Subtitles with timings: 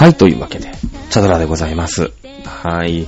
[0.00, 0.72] はい、というわけで、
[1.10, 2.10] チャドラでございます。
[2.46, 3.06] はい。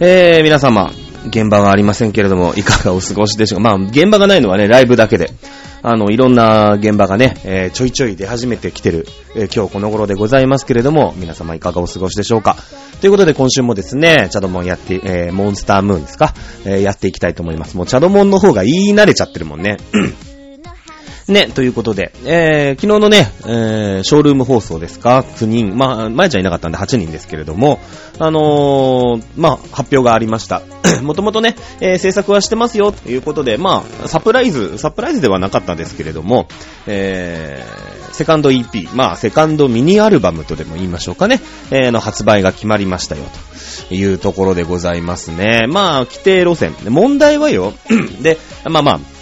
[0.00, 0.90] えー、皆様、
[1.28, 3.78] 現場がありませんけれども、いかがお過ごしでしょうか？
[3.78, 5.30] まあ、現場がないのはね、ライブだけで。
[5.82, 12.56] あの、いろんな現場がね、えーちょいちょい出始めてきてる、えー今日この頃でございますけれども、皆様いかがお過ごしでしょうか？
[13.00, 17.76] ということで今週もですね、チャドモンやって、えーモンスタームーンですか、えーやっていきたいと思います。
[17.76, 19.76] もうチャドモンの方が言い慣れちゃってるもんね。
[21.26, 27.80] ね、ということで、えー、昨日のね、えー、ショールーム放送ですか ?9 人、まあ、前ちゃいなかったんで8人ですけれども、
[28.18, 30.60] あのー、まあ、発表がありました。
[31.02, 36.46] もともとね、えー、制作はしてますよ、ということで、まあ、サプライズ、サプライズではなかったんですけれども、
[36.86, 43.22] えー、セカンド EP、まあ、セカンドミニアルバムとでも言いましょうかね、えー、の発売が決まりましたよ、
[43.88, 45.66] というところでございますね。
[45.68, 46.76] まあ、規定路線。
[46.86, 47.72] 問題はよ、
[48.20, 49.13] で、まあまあ、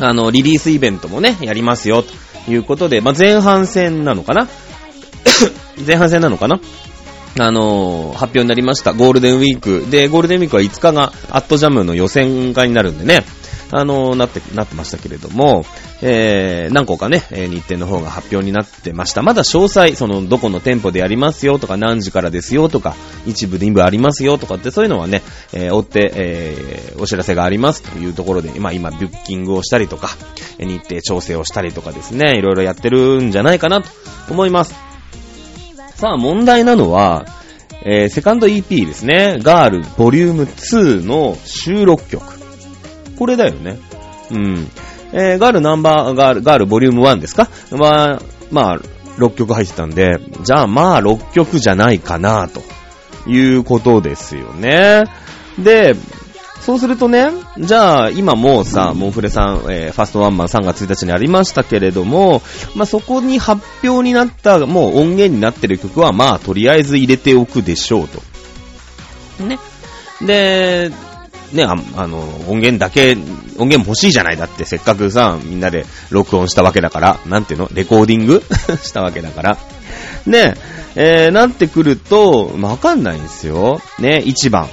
[0.00, 4.48] あの、リリースイベントもね、やりますよ、ということで、まあ、前半戦なのかな？
[5.86, 6.60] 前半戦なのかな？
[7.40, 8.92] あのー発表になりました。
[8.92, 9.86] ゴールデンウィーク。
[9.90, 13.24] で、ゴールデンウィークは5日がアットジャムの予選会になるんでね、
[13.70, 15.64] あのなって、なってましたけれども、
[16.02, 19.22] えー、何個かね、えー日程の方が発表になってました。
[19.22, 22.94] まだ詳細、その、どこの店舗でやりますよとか、何時からですよとか、
[23.26, 30.10] 一部、二部ありますよとかって、そういうのはね、えー追って、えーお知らせがありますというところで、まあ今、ブッキングをしたりとか、
[30.58, 33.88] 日程調整をしたりとかですね、いろいろやってるんじゃないかなと
[34.30, 34.74] 思います。
[35.96, 37.24] さあ、問題なのは、
[37.84, 39.38] えーセカンド EP ですね。
[39.42, 42.43] ガールボリューム2の収録曲。
[43.18, 43.78] これだよね。
[44.30, 44.70] うん。
[45.12, 47.48] えーガールナンバー、ガール、ガールボリューム1ですか？
[47.70, 48.80] まあ、まあ、
[49.18, 52.62] 6曲入ってたんで、じゃあまあ6曲じゃないかな、と
[53.30, 55.04] いうことですよね。
[55.58, 55.94] で、
[56.60, 62.42] そうするとね、じゃあ今もうさ、モンフレさん、えーファーストワンマン3月1日にありましたけれども、
[62.74, 68.22] まあ、そこに発表になった、もう音源になってる曲は、まあ、とりあえず入れておくでしょうと。
[69.44, 69.58] ね。
[70.22, 70.90] で、
[71.54, 73.14] ね、ああの、音源だけ、
[73.58, 77.68] 音源欲しいじゃないだって、せっかくさ、みんなで録音したわけだから、なんていうの？
[77.72, 78.42] レコーディング？
[78.82, 79.58] したわけだから。
[80.26, 80.54] ね、
[80.96, 83.80] えー、なってくると、わかんないんですよ。
[83.98, 84.68] ね、1番。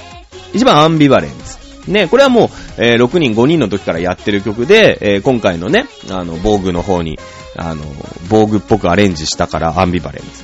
[0.54, 1.60] 1番アンビバレンス。
[1.88, 7.20] ね、これはもう、えー6人、5人の時からやってる曲で、えー今回のね、あの、防具の方に、
[7.56, 7.84] あの、
[8.30, 10.44] 防具っぽくアレンジしたからアンビバレンス。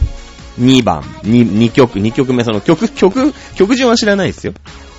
[0.62, 4.54] 2番、2、2曲、2曲目、その曲、曲、曲順は知らないですよ。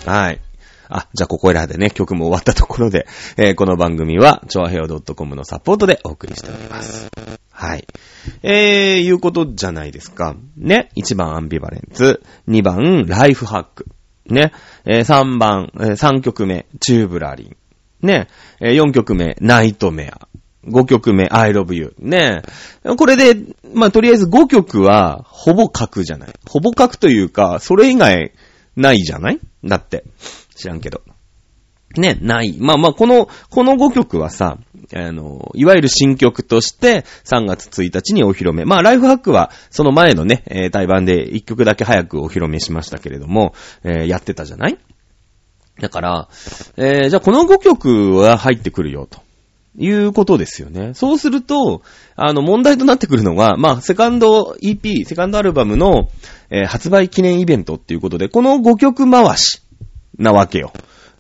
[0.05, 0.41] はい。
[0.89, 3.07] あ、じゃあここらでね、曲も終わったところで、
[3.37, 7.11] えーこの番組は、ちょあへよ .com のサポートでお送りしております。
[7.51, 7.87] はい。
[8.43, 10.35] えー、いうことじゃないですか。
[10.57, 10.91] ね。
[10.97, 12.23] 1番アンビバレンツ。
[12.49, 13.87] 2番ライフハック。
[14.27, 14.53] ね。
[14.87, 17.45] えー3番、えー3曲目、チューブラリ
[18.03, 18.07] ン。
[18.07, 18.29] ね。
[18.61, 20.27] えー4曲目、ナイトメア。
[20.67, 21.95] 5曲目、I love you.
[21.99, 22.43] ね。
[22.99, 23.41] これで、
[23.75, 26.31] まあ、とりあえず5曲は、ほぼ書くじゃない。
[26.47, 28.33] ほぼ書くというか、それ以外、
[28.77, 29.41] ないじゃない？
[29.65, 30.05] だって。
[30.59, 31.01] 知らんけど。
[31.97, 32.55] ね、ない。
[32.59, 34.59] まあまあ、この、この5曲はさ、
[34.95, 38.65] あの、いわゆる新曲として3月1日にお披露目。
[38.67, 43.55] まあ、ライフハックはその前のね、えー、対バンで1曲だけ早くお披露目しましたけれども、
[43.85, 44.79] えーやってたじゃない？
[45.81, 46.29] だから、
[46.77, 49.21] えーじゃあこの5曲は入ってくるよ、と。
[49.81, 50.93] いうことですよね。
[50.95, 51.83] そうすると、
[52.17, 56.09] あの、問題となってくるのが、まあ、セカンド EP、セカンドアルバムの、
[56.51, 59.63] えー発売記念イベントっていうことで、この5曲回し
[60.17, 60.73] なわけよ。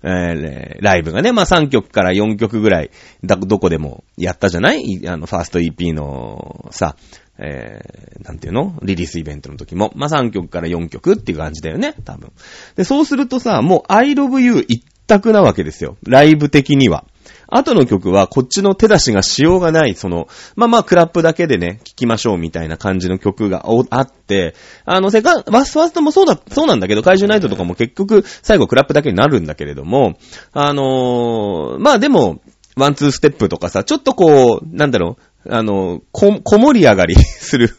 [0.02, 2.90] えーライブがね、まあ3曲から4曲ぐらい、
[3.24, 5.02] だ、どこでもやったじゃない？
[5.08, 6.94] あの、ファースト EP の、さ、
[7.36, 8.78] えー、なんていうの？
[8.82, 9.92] リリースイベントの時も。
[9.96, 12.32] まあ3曲から4曲っていう感じだよね、多分。
[12.76, 15.96] で、そうするとさ、もう I love you 一択なわけですよ。
[16.06, 17.04] ライブ的には。
[17.48, 24.54] 後の曲はこっちの手出しがしようがない、その、まあまあクラップだけでね、聴きましょうみたいな感じの曲がおあって、
[24.84, 30.18] あの、セカン、バスファーストもそうだ、そうなんだけど、怪獣ナイトとかも結局最後クラップだけになるんだけれども、
[30.52, 32.40] あのーまあでも、
[32.76, 37.76] ワンツーステップとかさ、ちょっとこう、なんだろう、あの、こ、こもり上がりする。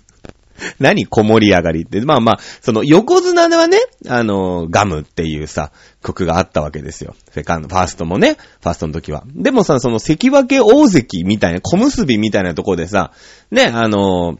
[0.80, 2.02] 何こもり上がりって。
[2.02, 3.78] まあまあ、その横綱ではね、
[4.08, 5.72] あの、ガムっていうさ、
[6.04, 7.16] 曲があったわけですよ。
[7.32, 9.24] セカンド、ファーストもね、ファーストの時は。
[9.28, 13.12] でもさ、その関脇大関みたいな、小結びみたいなとこでさ、
[13.52, 14.38] ね、あの、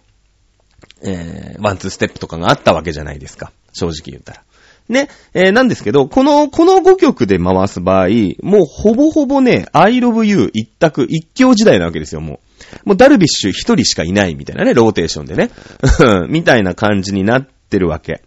[1.02, 3.52] えー、ワンツーステップとかがあったわけじゃないですか。
[3.74, 4.44] 正直言ったら。
[4.90, 8.08] ね、えー、なんですけど、この、この5曲で回す場合、
[8.42, 12.42] もうほぼほぼね、I love you 一択、一強時代なわけですよ、も
[12.86, 12.90] う。
[12.90, 15.52] もうダルビッシュ一人しかいないみたいなね、ローテーションでね。
[16.28, 18.24] みたいな感じになってるわけ。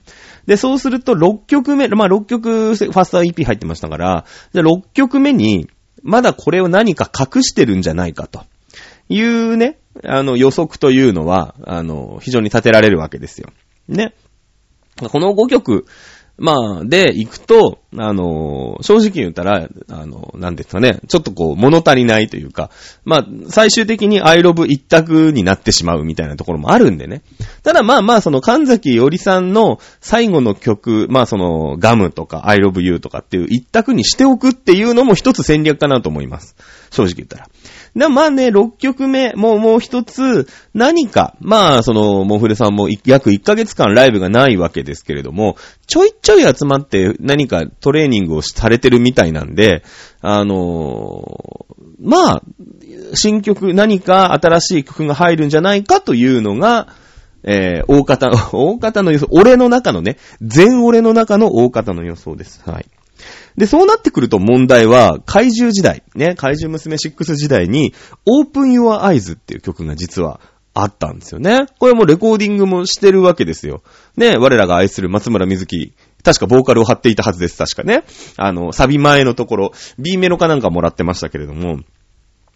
[0.46, 5.68] で、そうすると6曲目、まあ6曲、ファースト EP 入ってましたから、じゃあ6曲目に、
[6.02, 8.42] まだこれを何か隠してるんじゃないかと。
[9.08, 13.50] いうね、あの予測というのは、あの、非常に立てられるわけですよ。
[13.88, 14.14] ね。
[14.96, 15.86] この5曲、
[16.38, 22.70] まあ、で、行くと、あの正直言ったら、あのなんですかね、ちょっとこう、物足りないというか、
[23.04, 27.22] まあ、最終的にアイロブ一択になってしまうみたいなところもあるんでね。
[27.62, 36.56] ただまあまあ、その神崎よりさんの最後の曲、まあその、ガムとか、アイロブユーとかっていう一択にしておくっていうのも一つ戦略かなと思います。
[36.90, 37.48] 正直言ったら。
[37.94, 45.56] で、まあね、6曲目、もうもう一つ、何か、まあ、その、モフレさんも約1ヶ月間ライブがないわけですけれども、
[45.86, 49.82] ちょいちょい集まって何かトレーニングをされてるみたいなんで、
[50.22, 52.42] あのー、まあ、
[53.14, 56.94] 新曲、何か新しい曲が入るんじゃないかというのが、
[57.44, 62.62] えー、大方、大方の予想、俺の中のね、全俺の中の大方の予想です。
[62.64, 62.86] はい。
[63.56, 67.94] で、そうなってくると問題は、怪獣時代、ね、怪獣娘6時代に、
[68.26, 70.40] Open Your Eyes っていう曲が実は
[70.74, 71.66] あったんですよね。
[71.78, 73.82] これもレコーディングもしてるわけですよ。
[74.16, 75.92] ね、我らが愛する松村瑞希、
[76.24, 78.04] 確かボーカルを張っていたはずです、確かね。
[78.36, 81.80] あの、サビ前のところ、B メロかなんかもらってましたけれども、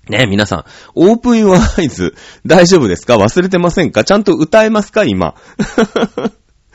[0.08, 0.64] ね皆さん、
[0.94, 2.14] オープン your eyes
[2.46, 3.16] 大丈夫ですか？
[3.16, 4.04] 忘れてませんか？
[4.04, 5.02] ちゃんと歌えますか？
[5.02, 5.34] 今。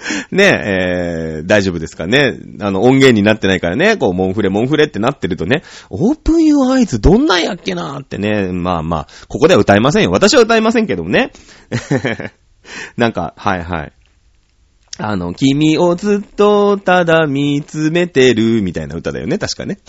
[0.31, 2.37] ねえ、ー、大丈夫ですかね。
[2.59, 10.11] あの、音源になってないからね、こう、モンフレ、モンフレってなってるとね、オープンユーアイズどんなんやっけなーってね、まあまあ、ここでは歌えませんよ。
[10.11, 11.31] 私は歌えませんけどもね。
[12.97, 13.93] なんか、はいはい。
[14.97, 19.79] あの、君をずっとただ見つめてるみたいな歌だよね、確かね。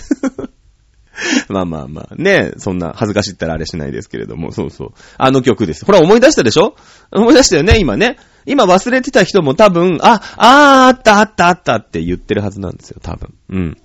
[1.49, 4.89] まあまあまあ、ね、そんな恥ずかしいったらあれしないですけれども、そうそう。
[5.19, 5.85] あの曲です。
[5.85, 6.75] ほら思い出したでしょ？
[7.11, 8.17] 思い出したよね、今ね。
[8.47, 13.35] 今忘れてた人も多分、あ、あー、あったあったあったって言ってるはずなんですよ、多分。
[13.51, 13.77] うん。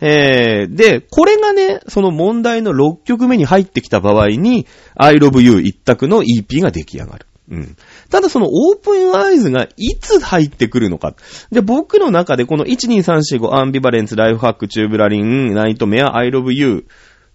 [0.00, 4.66] えー、で、これがね、その問題の6曲目に入ってきた場合に、
[4.96, 7.26] I love you 一択の EP が出来上がる。
[7.50, 7.76] うん。
[8.10, 11.14] ただそのオープンアイズがいつ入ってくるのか。
[11.50, 16.86] で、僕の中でこの12345アンビバレンス、ライフハック、チューブラリン、ナイトメア、I love you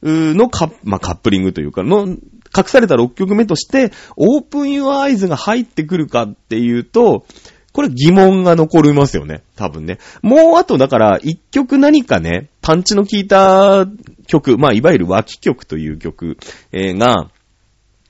[0.01, 2.07] のカッ,、まあ、カップリングというか、の
[2.55, 7.25] 隠された6曲目として、オープンユアアイズが入ってくるかっていうと、
[7.71, 9.43] これ疑問が残りますよね。
[9.55, 9.99] 多分ね。
[10.21, 13.85] もうあとだから、一曲何かね、パンチの効いた
[14.27, 16.37] 曲、まあ、いわゆる脇曲という曲、
[16.71, 17.29] えー、が、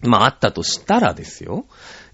[0.02, 1.66] まあ、あったとしたらですよ。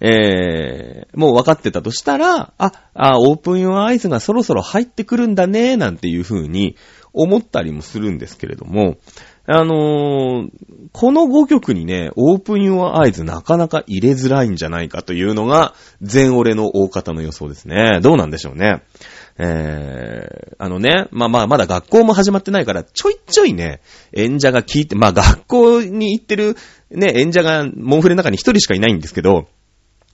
[0.02, 6.76] えー、もう分かってたとしたら、あ、あ、オープンユアアイズがそろそろ入ってくるんだね、なんていう風に
[7.14, 8.98] 思ったりもするんですけれども、
[9.48, 10.50] あのー、
[10.92, 18.00] この5曲にね、オープンユアアイズなかなか入れづらいんじゃないかというのが、全俺の大方の予想ですね。
[18.02, 18.82] どうなんでしょうね。
[19.38, 23.82] えー、あのね、まあまあ、まだ学校も始まってないから、ちょいちょいね、
[24.14, 26.56] 演者が聞いて、まあ学校に行ってる
[26.90, 29.48] ね、演者がモンフレの中に一人しかいないんですけど、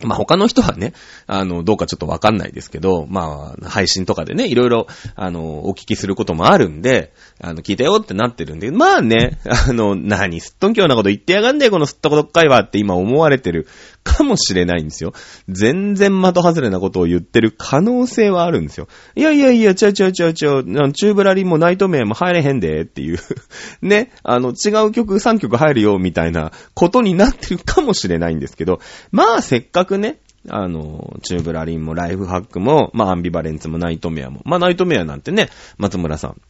[0.07, 0.93] まあ、他の人はね、
[1.27, 13.67] あの、どうかちょっとわかんないですけど、まあ、配信とかでね、いろいろ、あの、お聞きすることもあるんで、あの、聞いたよってなってるんで、まあね、あの、何、すっとんきょうなこと言ってやがんねえ、このすっとことっかいはって今思われてる
[14.03, 15.13] かもしれないんですよ。
[15.47, 18.87] 全然的外れなことを言ってる可能性はあるんですよ。
[19.15, 23.19] いやいやいや、ちゃうちゃうちゃうちゃう、チューブラリンもナイトメアも入れへんで、っていう
[23.81, 28.79] ね、あの、違う曲3曲入るよ、みたいなことになってるかもしれないんですけど、
[29.11, 30.19] まあ、せっかくね、
[30.49, 34.41] あの、チューブラリンもライフハックも、まあアンビバレンツもナイトメアも。
[34.43, 36.41] まあナイトメアなんてね、松村さん、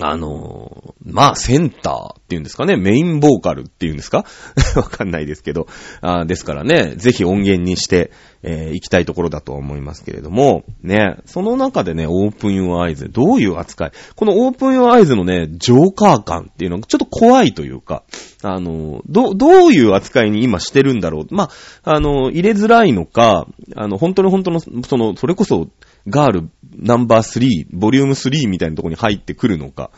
[0.00, 4.24] あの、まあ、センターっていうんですかね、メインボーカルっていうんですか？
[4.74, 5.66] わかんないですけど、
[6.00, 8.10] あですからね、ぜひ音源にして、
[8.42, 13.92] えー、行きたいところだと思いますけれども、ね、その中でね、オープンユーアイズ、どういう扱い？
[14.16, 18.02] このオープンユーアイズのね、ジョーカー感っていうのがちょっと怖いというか、
[18.42, 21.34] あの、ど、どういう扱いに今してるんだろう？
[21.34, 21.50] ま
[21.84, 23.46] あ、あの、入れづらいのか、
[23.76, 25.68] あの、本当の本当の、その、それこそ、
[26.08, 29.90] ガールナンバー3、ボリューム3みたいなとこに入ってくるのか、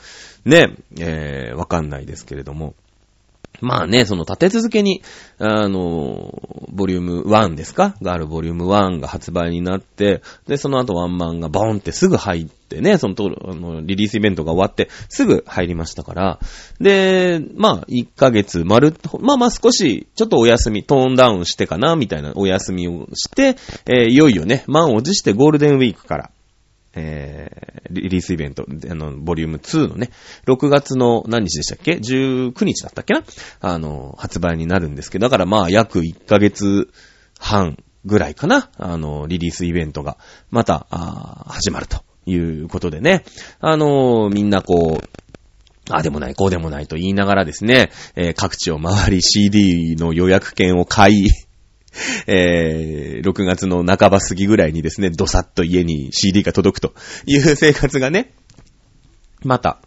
[0.44, 2.74] ね、えー、わかんないですけれども。
[3.60, 5.02] まあね、その立て続けに、
[5.38, 6.32] あの、
[6.70, 7.94] ボリューム1ですか？
[8.02, 16.38] があるボリューム1が発売になって、で、その後ワンマンがボーンってすぐ入ってね、そのと、あの、リリースイベントが終わってすぐ入りましたから、
[16.80, 23.56] で、まあ、1ヶ月丸、まあまあ少し、ちょっとお休み、トーンダウンしてかな、みたいなお休みをして、
[23.86, 26.30] えー、いよいよね、満を持してゴールデンウィークから、
[26.96, 30.10] えー、リリースイベント、あの、ボリューム2のね、
[30.46, 33.24] 6月の何日でしたっけ ?19 日だったっけな？
[33.60, 36.88] あの、発売になるんですけど、だからまあ、約1ヶ月
[37.38, 38.70] 半ぐらいかな？
[38.76, 40.18] あの、リリースイベントが、
[40.50, 43.24] また、あ始まるということでね。
[43.60, 45.08] あのみんなこう、
[45.90, 51.26] あでもない、こうでもないと言いながらですね、えー、各地を回り CD の予約券を買い、
[52.26, 56.94] えー、6月の半ば過ぎぐらいにですね、どさっと家に CD が届くと
[57.26, 58.34] いう生活がね、
[59.42, 59.78] また、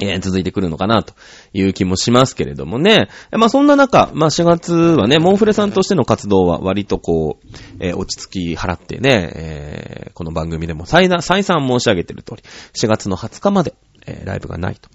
[0.00, 1.14] えー、続いてくるのかなと
[1.52, 3.08] いう気もしますけれどもね。
[3.32, 7.46] まあそんな中、まあ4月はね、モンフレさんとしての活動は割とこう、
[7.80, 13.74] えー、落ち着き払ってね、えー、この番組でも再再三申し上げてる通り、4月の20日まで、
[14.06, 14.88] え、ライブがないと。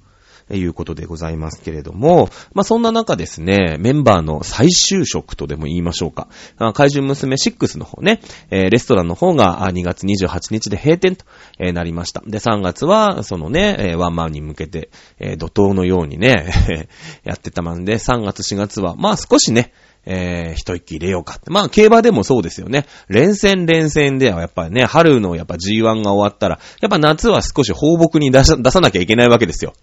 [0.57, 6.27] いうことでございますけれども、まあ、そんな中ですね、メンバーの再就職とでも言いましょうか。
[6.73, 8.19] 怪獣娘6の方ね、
[8.49, 11.25] えー、レストランの方が2月28日で閉店と、
[11.59, 12.21] えー、なりました。
[12.25, 16.51] で、3月は、そのね、えー、ワンマンに向けて、えー、怒涛のようにね、
[17.23, 19.73] やってたまんで、3月4月は、まあ少しね、
[20.05, 21.39] えー、一息入れようか。
[21.47, 22.85] まあ、競馬でもそうですよね。
[23.07, 29.73] 連戦連戦ではやっぱりね、春のやっぱ G1 が終わったら、やっぱ夏は少し放牧に出さ出さなきゃいけないわけですよ。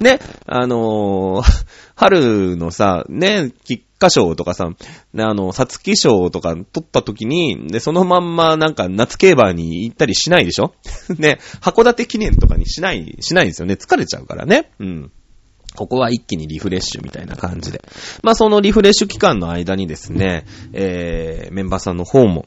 [0.00, 1.64] ね、あのー、
[1.94, 10.74] 春のさ、ね、菊花賞とかさ、あの、皐月賞とか取った時に、で、そのまんまなんか夏競馬に行ったりしないでしょ？
[11.18, 13.74] ね、函館記念とかにしない、しないんですよね。
[13.74, 14.70] 疲れちゃうからね。
[14.78, 15.12] うん。
[15.76, 17.82] ここは一気にリフレッシュみたいな感じで。
[18.22, 22.46] まあそのリフレッシュ期間の間にですね、えー、メンバーさんの方も、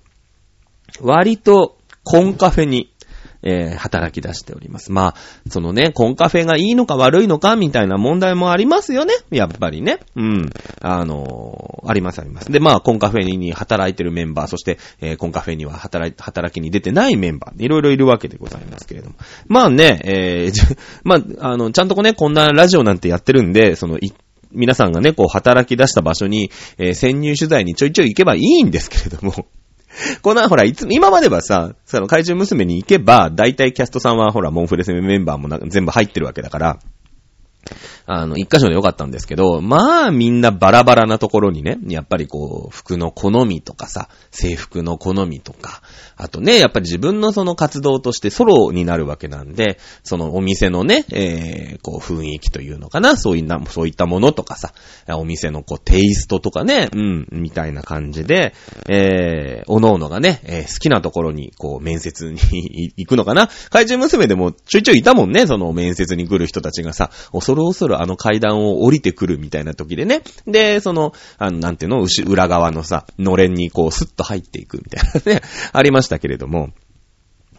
[1.01, 2.91] 割とコンカフェに
[3.41, 4.91] えー、働き出しております。
[4.91, 5.15] まあ、
[5.49, 9.13] そのね、コンカフェがいいのか悪いのかみたいな問題もありますよね。
[9.31, 9.99] やっぱりね。
[10.15, 10.49] うん。
[10.81, 12.51] あのー、ありますあります。
[12.51, 19.15] で、まあ、コンカフェに働いてるメンバー、そして、えー、コンカフェには働い、働きに出てないメンバー、いろいろいるわけでございますけれども。
[19.47, 23.99] まあね、えー、 まあ、あの、ちゃんとこね、こんなラジオなんてやってるんで、その、
[24.51, 29.45] 皆さんがね、こう、働き出した場所に、えー、潜入取材にちょいちょい行けばいいんですけれども、
[30.21, 36.79] この、ほら、いつ、今まではさ、その怪獣娘に行けば、大体キャストさんはほら、モンフレセメンバーもな全部入ってるわけだから、
[38.05, 45.81] あの、一箇所でよかったんですけど、まあみんなバラバラなところにね、やっぱりこう、服の好みとかさ、制服の好みとか、
[46.19, 54.73] あとね、やっぱり自分のその活動としてソロになるわけなんで、そのお店のね、えー、こう雰囲気というのかな、そういった、そういったものとかさ、
[55.07, 58.53] お店のこうテイストとかね、うん、みたいな感じで、
[58.89, 62.37] えー、おのおのがね、えー、好きなところにこう面接に
[62.97, 63.49] 行くのかな。
[63.69, 70.21] 怪獣娘でもちょいちょいいたもんね、その面接に来る人たちがさ、恐る恐るあの階段を降りてくるみたいな時でね。
[70.45, 76.69] で、その、あの、なんていうの、裏側のさ、のれんにこう、スッと入っていくみたいなね、ありましたけれども。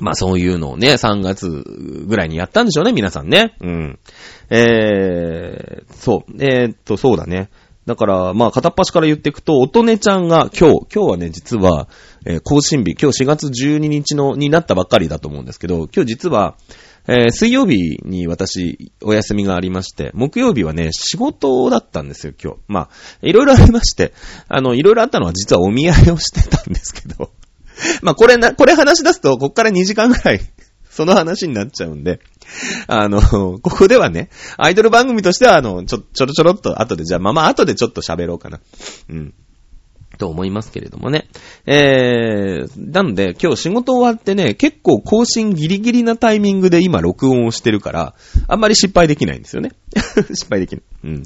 [0.00, 3.54] まあそういうのをね、3月ぐらいにやったんでしょうね、皆さんね。
[3.60, 3.98] うん。
[4.48, 7.50] えー、そう、えー、っと、そうだね。
[7.86, 11.88] だから、まあ片っ端から言っていくと、音音ちゃんが今日、今日はね、実は、
[12.24, 16.56] えー、更新日、今日4月12日の、になったばっかりだと思うんですけど、今日実は、
[17.08, 22.58] えー、水曜日に私、お休みがありまして、木曜日はね、仕事だったんですよ、今日。
[22.68, 22.88] まあ、
[23.22, 24.12] いろいろありまして、
[24.48, 27.30] あの、いろいろあったのは実はお見合いをしてたんですけど、
[28.02, 30.40] まあ、これな、これ話し出すと、こっから2時間ぐらい
[30.90, 32.20] その話になっちゃうんで、
[32.86, 33.20] あの、
[33.60, 38.60] ここではね、アイドル番組としては、あの、ちょ、ちょろちょろっと後で、じゃあ、まあまあ後でちょっと喋ろうかな。
[39.08, 39.34] うん。
[40.20, 41.28] と思いますけれどもね。
[41.66, 48.14] えー、なので今日仕事終わってね、結構更新ギリギリなタイミングで今録音をしてるから、
[48.46, 49.70] あんまり失敗できないんですよね。
[50.34, 50.82] 失敗できない。
[51.04, 51.22] うん。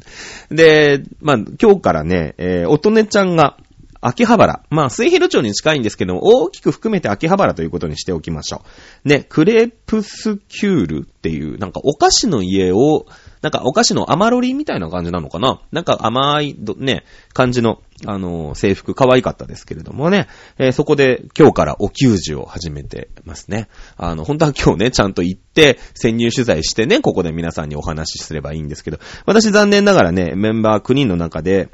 [0.51, 3.59] で、まあ今日からね、えー、おとねちゃんが、
[4.07, 4.63] 秋葉原。
[4.69, 8.63] まあ、水広町に近いんですけども、大きく含めて秋葉原ということにしておきましょ
[9.05, 9.09] う。
[9.09, 13.07] ね、クレープスキュールっていう、なんかお菓子の家を、
[13.41, 23.69] なんかお菓子の甘ロリみたいな感じなのかななんか甘い、ね、感じの、あの、制服可愛かったですけれどもね、えー、そこで今日からお給仕を始めてますね。
[23.97, 31.71] あの、本当は今日ね、ちゃんと行って、潜入取材してね、ここで皆さんにお話しすればいいんですけど、私残念ながらね、メンバー9人の中で、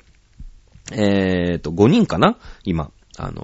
[0.93, 2.37] えーと、5人かな？
[2.65, 2.91] 今。
[3.19, 3.43] あの、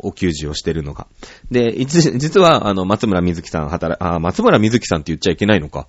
[0.00, 1.06] お給仕をしてるのが。
[1.50, 5.88] で、いつ実は、あの、松村瑞希さん働、あ、松村瑞希さんって言っちゃいけないのか。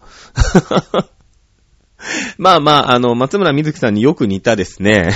[2.37, 5.09] まあまあ、あの、松村瑞希さんによく似たですね、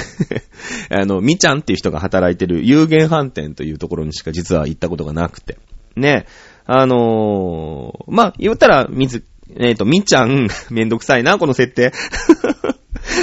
[0.90, 5.58] あの、みちゃんっていう人が働いてる有限飯店というところにしか実は行ったことがなくて。
[5.96, 6.26] ね、
[6.66, 9.24] あのー、まあ、言ったら、みず、
[9.58, 11.92] えっ、ー、と、みちゃん、めんどくさいな、この設定。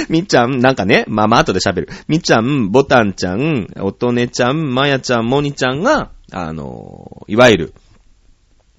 [0.09, 1.89] みっちゃん、なんかね、まあまあ後で喋る。
[2.07, 7.73] みっちゃん、ぼたんちゃん、おとねちゃん、まやちゃん、もにちゃんが、あの、いわゆる、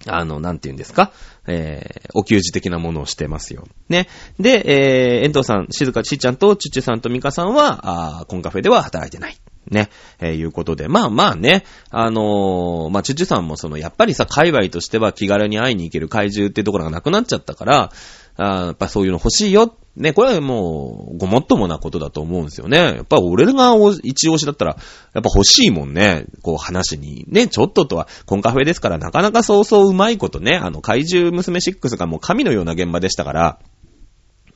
[0.06, 1.12] あの、なんて言うんですか？
[1.46, 3.66] えー、お給仕的なものをしてますよ。
[3.88, 4.08] ね。
[4.38, 9.36] で、えー、遠藤さん、静かちーちゃんと、ちゅちゅさんとみかさんは、あコンカフェでは働いてない。
[9.70, 9.90] ね。
[10.20, 10.88] えー、いうことで。
[10.88, 11.64] まあまあね。
[11.90, 17.92] あのー、まあ、チュチュさんもその、やっぱりさ、界隈としては気軽に会いに行ける怪獣ってところがなくなっちゃったから、
[18.36, 19.76] あやっぱそういうの欲しいよ。
[19.96, 22.78] ね、これはもう、ごもっともなことだと思うんですよね。
[22.78, 24.76] やっぱ俺が一押しだったら、
[25.14, 26.26] やっぱ欲しいもんね。
[26.42, 27.24] こう話に。
[27.28, 33.58] ね、ちょっととは、コンカフェですから、なかなかそうそううまいことね、あの、怪獣娘6がもう神のような現場でしたから、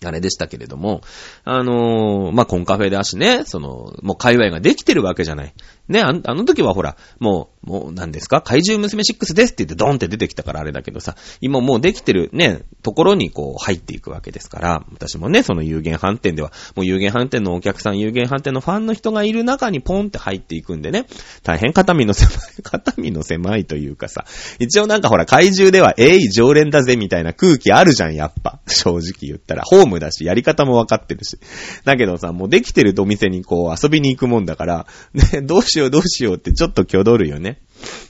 [0.06, 1.00] あれでしたけれども、
[1.44, 5.54] あのー、まあ、コンカフェだしね、その、もう界隈ができてるわけじゃない。
[5.88, 8.42] ね、あの時はほら、もう、もう何ですか？
[8.42, 21.06] 怪獣娘6ですって言ってドンって出てきたからあれだけどさ、今もうできてるね、ところにこう入っていくわけですから、私もね、その有限飯店では、もう有限飯店のお客さん、有限飯店のファンの人がいる中にポンって入っていくんでね、
[21.42, 24.26] 大変肩身の狭い、 肩身の狭いというかさ、
[24.58, 28.60] 一応なんかほら怪獣では、えい、常連だぜみたいな空気あるじゃん、やっぱ。
[28.66, 29.62] 正直言ったら。
[29.64, 31.38] ホームだし、やり方もわかってるし。
[31.84, 37.58] だけどさ、もうできてるお店にこう遊びに行くもんだから、ね、どうししようどうしようってちょっと挙動るよね。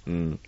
[0.07, 0.41] うん。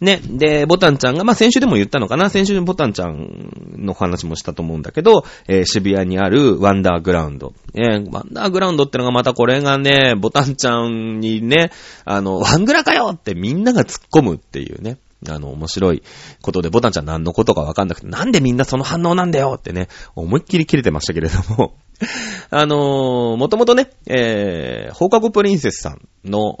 [0.00, 0.20] ね。
[0.22, 7.54] で、ボタンちゃんが、まあ、先週でも言ったのかな先週にボタンちゃんの話もしたと思うんだけど、えー、渋谷にあるワンダーグラウンド。
[7.74, 11.70] えー、ワンダーグラウンドってのがまたこれがね、ボタンちゃんにね、
[12.04, 14.98] あの、ワングラかよってみんなが突っ込むっていうね。
[15.28, 16.02] あの、面白い
[16.42, 21.74] ことで、ボタンちゃん何のことかわかんなくて、なんでみんなその反応なんだよってね、思いっきり切れてましたけれども、
[22.50, 26.56] あのー、もともとね、えー、放課後プリンセスさんの、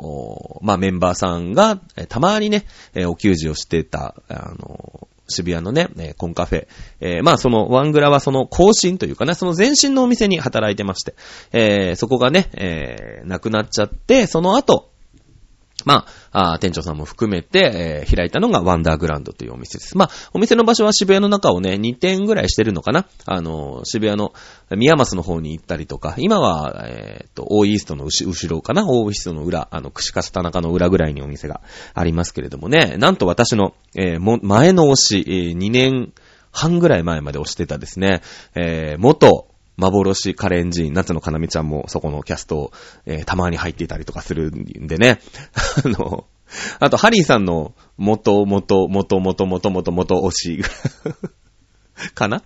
[0.62, 6.66] まあ、メンバーさんが、たまにね、えー、お給仕をしてた、あのー、渋谷のね、コンカフェ。
[7.00, 11.14] えー、まあ、その、ワングラはその更新というかね、その前身のお店に働いてまして、
[11.52, 14.92] えー、そこがね、えー、亡くなっちゃって、その後、
[15.84, 19.96] まあ、あ店長さんも含めて、えー、開いたのがワンダーグランドというお店です。
[19.96, 23.06] まあ、お店の場所は渋谷の中をね、2店ぐらいしてるのかな。
[23.26, 24.32] あの、渋谷の
[24.70, 28.86] 宮益の方に行ったりとか、今は、えっ、ー、と、オーイーストの後ろかな。
[28.88, 31.60] オーイーストの裏、あの、串カツ田中の裏ぐらいにお店が
[31.94, 36.12] ありますけれどもね、なんと私の、え、も、前の推し、え、2年
[36.52, 38.22] 半ぐらい前まで推してたですね、
[38.54, 42.72] え、元、幻カレンジー、夏のかなみちゃんもそこのキャスト、
[43.04, 45.20] えー、たまに入っていたりとかするんでね。
[45.84, 46.26] あの、
[46.80, 50.62] あと、ハリーさんの元、元、元、元、元、元、元推し
[52.14, 52.42] かな？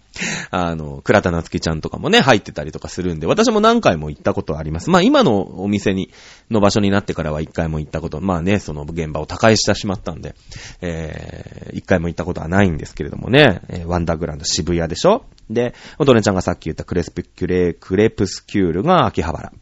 [0.51, 4.91] あの、倉田夏樹ちゃんとかもね、入ってたりとかするんで、私も何回も行ったことあります。
[4.91, 6.11] まあ今のお店に、
[6.51, 10.35] の場所になってからは一回も行ったこと、まあね、その現場を他界してしまったんで、
[10.81, 15.25] えー、一回も行ったことはないんですけれどもね、えー、ワンダーグランド渋谷でしょ？
[15.49, 19.53] で、おとねちゃんがさっき言ったクレスピキュレ、クレプスキュールが秋葉原。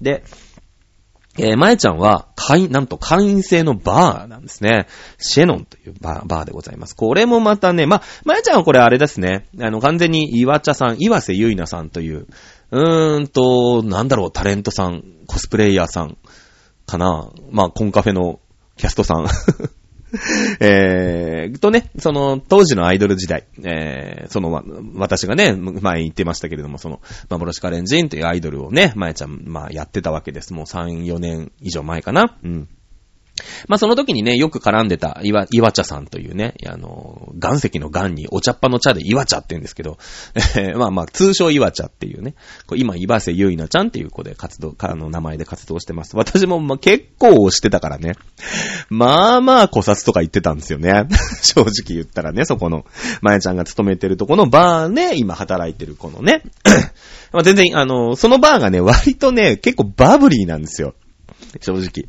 [0.00, 0.24] で、
[1.42, 4.86] えー、まえちゃんは、会員、なんと会員制のバーなんですね。
[5.18, 6.94] シェノンというバーバーでございます。
[6.94, 9.46] これもまたね、ま、まえちゃんはこれあれですね。
[9.58, 12.26] あの、完全に岩茶さん、岩瀬ゆいなさんという、
[12.70, 16.18] うーんと、なんだろう、タレントさん、コスプレイヤーさん、
[16.86, 17.30] かな。
[17.50, 18.40] まあ、コンカフェの
[18.76, 19.26] キャストさん
[20.60, 24.62] えー、とね、その、当時のアイドル時代、えー、その、
[24.94, 30.52] 私がね、前言ってましたけれども、その、幻カレンジンというアイドルをね、前ちゃん、まあ、やってたわけです。
[30.52, 32.36] もう3、4年以上前かな。
[32.42, 32.68] うん。
[33.68, 39.98] まあ、その時にね、よく絡んでた、岩、岩茶さんというね、あの、岩石の岩にお茶っ葉の茶で岩茶って言うんですけど、
[40.56, 42.34] えー、まあまあ、通称岩茶っていうね、
[42.76, 46.16] 今、岩瀬ゆいなちゃんっていう子で活動、あの、名前で活動してます。
[46.16, 48.14] 私も、まあ、結構押してたからね。
[48.88, 51.06] まあまあ、古札とか言ってたんですよね。
[51.42, 52.84] 正直言ったらね、そこの、
[53.22, 56.42] まやちゃんが勤めてるとこのバーで、今働いてる子のね。
[57.32, 60.94] まあ全然、あの、そのバーがね、割とね、結構バブリーなんですよ。
[61.60, 62.08] 正直。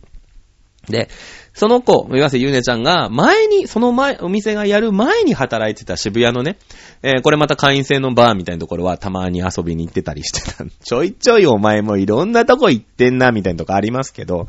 [0.92, 1.10] で、
[1.54, 6.58] その子、岩瀬ゆうねちゃんが、前に、その前、お店がやる前に働いてた渋谷のね、
[7.04, 10.64] えー、これまた会員制のバーみたいなところはたまに遊びに行ってたりしてた。
[10.82, 14.48] ちょいちょいお前もいろんなとこ行ってんな、みたいなとこありますけど、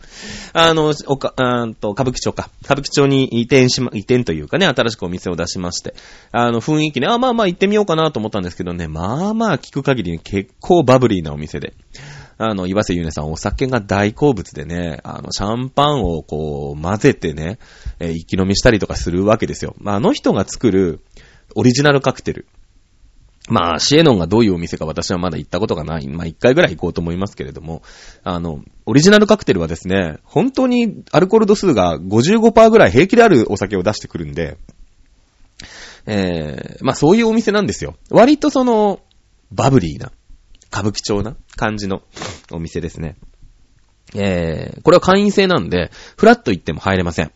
[0.52, 2.50] あの、おか、うんと、歌舞伎町か。
[2.64, 5.94] 歌舞伎町に移転しま、移転というかね、新しくお店を出しまして、
[6.31, 11.74] あの、雰囲気ね、あ、まあまあ行ってみようかなと思ったんですけどね、まあまあ聞く限り結構バブリーなお店で。
[12.38, 17.59] あの、岩瀬ゆねさんお酒が大好物でね、あの、シャンパンをこう、混ぜてね、
[17.99, 19.75] えー、生き飲みしたりとかするわけですよ。
[19.79, 21.01] まあ、あの人が作る
[21.55, 22.47] オリジナルカクテル。
[23.49, 26.07] まあ、シエノンがどういうお店か私はまだ行ったことがない。
[26.09, 27.83] まあ、一回ぐらい行こうと思いますけれども、
[28.23, 34.59] あの、オリジナルカクテルはですね、本当にアルコール度数が55%ぐらい平気であるお酒を出してくるんで、
[36.07, 37.97] えー、まあそういうお店なんですよ。
[38.11, 39.01] 割とその、
[39.51, 40.12] バブリーな。
[40.73, 42.03] 歌舞伎町な感じの
[42.51, 43.17] お店ですね。
[44.15, 47.33] えー、これは会員制なんで、フラッと行っても入れません。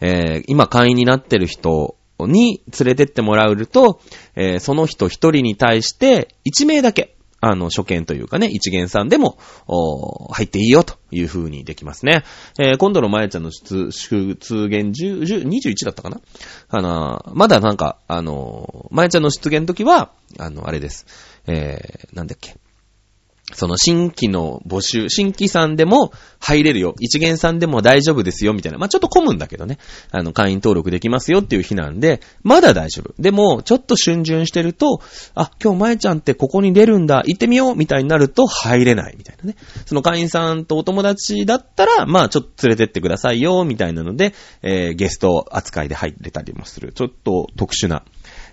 [0.00, 4.00] えー、今会員になってる人に連れてってもらうと、
[4.34, 12.24] えー、その人一人に対して1名だけ、あの、初見というかね、一元さんでも、お入っていいよという風にできますね。
[12.58, 16.20] えー、今度のまやちゃんの出、出現10、10、21だったかな？
[16.68, 21.06] あのー、まだなんか、あの、まやちゃんの出現時は、あの、あれです。
[21.46, 22.56] えー、なんだっけ？
[23.54, 26.94] その新規の募集、新規さんでも入れるよ。
[27.00, 28.78] 一元さんでも大丈夫ですよ、みたいな。
[28.78, 29.78] まあ、ちょっと混むんだけどね。
[30.10, 33.14] あの、会員登録できますよっていう日なんで、まだ大丈夫。
[33.20, 35.00] でも、ちょっと春巡してると、
[35.34, 39.56] あ、今日前ちゃんってここに出るんだ、行ってみよう、みたいになると入れない、みたいなね。
[39.86, 46.92] その会員さんとお友達だったら、まあ、ちょっと連れてってくださいよ、みたいなので、えー、ゲスト扱いで入れたりもする。
[46.92, 48.04] ちょっと特殊な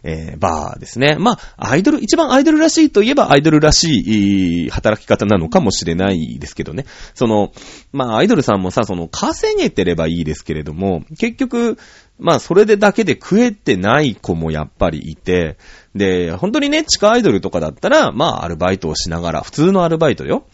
[0.07, 1.17] えー、バーですね。
[1.19, 6.85] まあ、アイドル、一番アイドルらしいといえばアイドルらしい働き方なのかもしれないですけどね。
[7.15, 7.51] その、
[7.91, 11.79] まあ、アイドルさんもさ、その、稼げてればいいですけれども、結局、
[12.19, 15.57] まあ、それでだけで食えてない子もやっぱりいて、
[15.95, 20.45] で、本当にね、地下アイドルとかだったら、まあ、アルバイトをしながら、普通のアルバイトよ。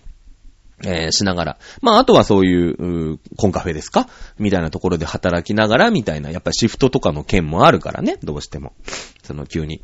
[0.84, 1.58] えー、しながら。
[1.82, 4.08] まあ、あとはそういう、うコンカフェですか？
[4.40, 8.74] みたいなところで働きながら、みたいな、やっぱシフトとかの件もあるからね、どうしても。
[9.24, 9.82] その、急に。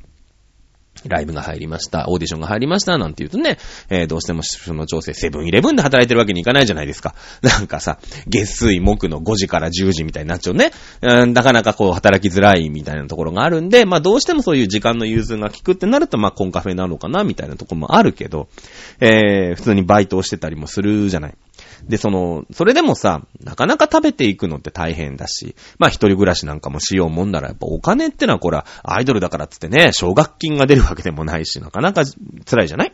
[1.05, 3.57] ライブが入りました、オーディションが入りました、なんて言うとね、
[3.89, 7.15] えー、どうしてもその調整、セブンイレブンで働いてるわけにいかないじゃないですか。
[7.41, 10.71] なんかさ、月水木の5時から10時みたいになっちゃうね。
[11.01, 18.47] うん、なかなかこう働きづらいみたいなところがあるんで、まあどうしてもそういう時間の融通が効くってなると、まあコンカフェなのかな、みたいなところもあるけど、
[18.99, 21.35] えー、普通にバイトをしてたりもするじゃない。
[21.83, 32.03] で、その、それでもさ、なかなか食べていくのって大変だし、まあ一人暮らしなんかもしようもんなら、やっぱお金ってのはこれはアイドルだからっつってね、奨学金が出るわけでもないし、なかなか
[32.45, 32.93] 辛いじゃない？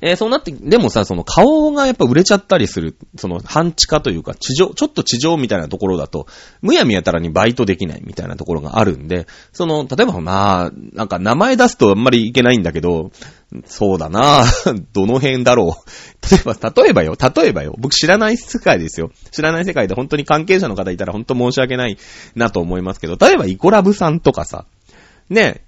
[0.00, 6.26] えー、そうなって、でもさ、その顔がやっぱ売れちゃったりする、その半地下というか地上、ちょっと地上みたいなところだと、
[6.62, 13.10] むやみやたらにバイトできないみたいなところがあるんで、その、例えばまあ、なんか名前出すとあんまりいけないんだけど、
[13.64, 14.44] そうだな
[14.92, 16.30] どの辺だろう。
[16.30, 19.10] 例えば、例えばよ、例えばよ、僕知らない世界ですよ。
[19.30, 21.96] 知らない世界で本当に関係者の方いたら本当申し訳ない
[22.34, 24.66] なと思いますけど、例えばイコラブさんとかさ、
[25.30, 25.62] ね、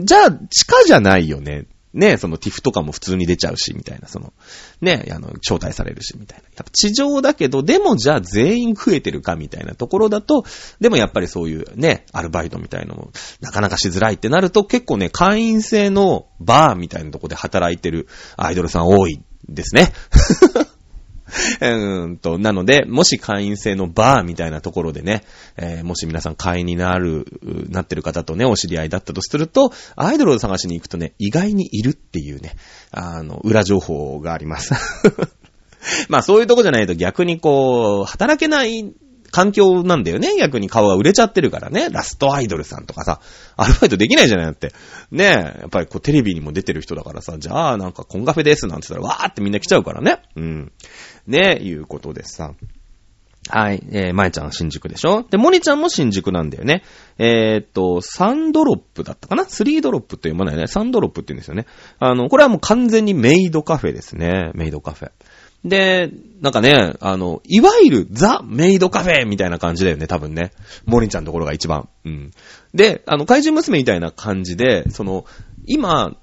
[0.00, 1.66] じゃあ、地下じゃないよね。
[1.94, 4.32] ね、そのティフとかも普通に出ちゃうし、みたいな、その、
[4.80, 6.44] ね、あの、招待されるし、みたいな。
[6.44, 10.44] やっぱ地上だけど、でもじゃあ全員増えてるか、みたいなところだと、
[10.80, 19.92] でもやっぱりそういうね、アルバイトみたいのも、なかなかしづらいってなると、結構ね、会員制のバーみたいなとこで働いてるアイドルさん多いですね。
[21.60, 25.24] うんと、なので、もし会員制のバーみたいなところでね、
[25.56, 27.26] えー、もし皆さん会員になる、
[27.70, 32.54] なってる方とね、お知り合いだったとすると、アイドルを探しに行くとね、意外にいるっていうね、
[32.90, 34.74] あの、裏情報があります。
[36.08, 38.92] まあそういうとこじゃないと逆にこう、働けない
[39.32, 40.36] 環境なんだよね。
[40.38, 41.88] 逆に顔が売れちゃってるからね。
[41.88, 43.20] ラストアイドルさんとかさ、
[43.56, 44.74] アルバイトできないじゃないだって。
[45.10, 50.22] ねえ、やっぱりこうテレビにも出てる人だからさ、じゃあなんかコンカフェですなんて言ったらわーってみんな来ちゃうからね。
[50.36, 50.72] うん。
[51.26, 52.54] ねえ、いうことでさ。
[53.48, 53.82] はい。
[53.90, 55.24] えー、まえちゃん新宿でしょ？
[55.28, 56.84] で、モニちゃんも新宿なんだよね。
[57.18, 61.66] えー、っと、3ドロップだったかな ?3 ドロップって読まないね？3ドロップって言うんですよね。
[61.98, 64.52] あの、これはもう完全にメイドカフェですね。
[64.54, 65.10] メイドカフェ。
[65.64, 70.52] で、なんかね、あの、いわゆるザ・メイドカフェみたいな感じだよね、多分ね。
[70.86, 71.88] モリンちゃんのところが一番。
[72.04, 72.30] うん。
[72.74, 75.24] で、あの、怪獣娘みたいな感じで、その、
[75.66, 76.16] 今、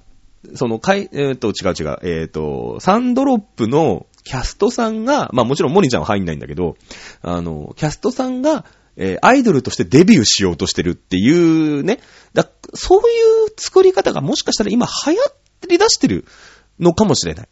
[0.54, 6.76] その、かい、えっ、と、違う違う、えっ、と、サンドロップのキャストさんが、まあもちろんモリンちゃんは入んないんだけど、
[7.22, 8.64] あの、キャストさんが、
[8.96, 12.00] えー、アイドルとしてデビューしようとしてるっていうね。
[12.34, 15.18] だそういう作り方がもしかしたら今流行
[15.68, 16.24] り出してる
[16.78, 17.48] のかもしれない。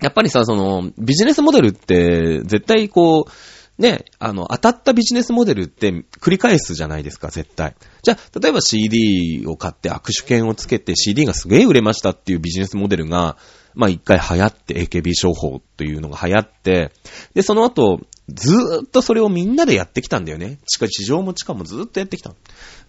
[0.00, 3.30] やっぱりさ、その、ビジネスモデルって、絶対こう、
[3.78, 7.74] ね、あの、当たったビジネスモデルって繰り返すじゃないですか、絶対。
[8.02, 13.36] じゃあ、例えば CD を買って握手券をつけて CD がすげえ売れましたっていうビジネスモデルが、
[13.74, 16.92] まあ一回流行って AKB 商法というのが流行って、
[17.34, 20.58] で、その後、ずーっとそれをみんなでやってきたんだよね。
[20.66, 22.32] 地下、地上も地下もずーっとやってきた。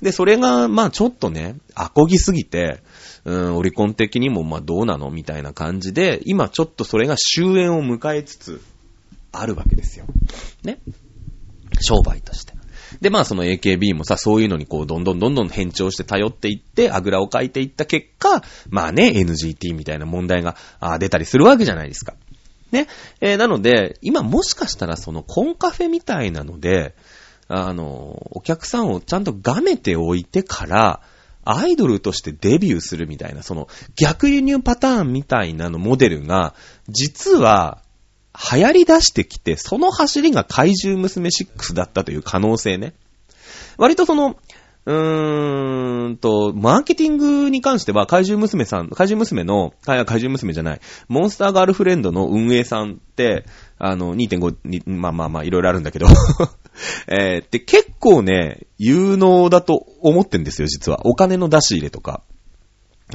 [0.02, 2.82] で、それが、まあちょっとね、アコぎすぎて、
[3.26, 5.12] うん、オリコン的にもまあどうなの？
[5.12, 8.62] みたいな感じで、今ちょっとそれが終焉を迎えつつ
[9.32, 10.06] あるわけですよ。
[10.64, 10.80] ね？
[11.82, 12.55] 商売として。
[13.02, 20.56] で、まあその AKB もさ、そういうのにこう、どんどんどんどん変調して頼っていって、あぐらをかいていった結果、まあね、NGT みたいな問題が
[21.00, 22.14] 出たりするわけじゃないですか。
[22.72, 22.88] ね。
[23.22, 26.96] えー、なので、今もしかしたらそのコンカフェみたいなので、
[27.48, 27.86] あの、
[28.32, 31.02] お客さんをちゃんとがめておいてから、
[31.48, 36.56] アイドルとしてデビューするみたいな、その逆輸入パターンみたいなのモデルが、
[36.90, 37.84] 実は
[38.54, 42.94] 流行り出してきて、その走りが怪獣娘6だったという可能性ね。
[43.78, 44.38] 割とその、
[44.86, 53.46] うーんと、マーケティングに関しては、怪獣娘さん、怪獣娘の、怪獣娘じゃない、モンスターガールフレンドの運営さんって、
[53.80, 56.06] あの、2.5に、まあまあまあ、いろいろあるんだけど
[57.08, 61.08] えー、って結構ね、有能だと思ってんですよ、実は。
[61.08, 62.22] お金の出し入れとか。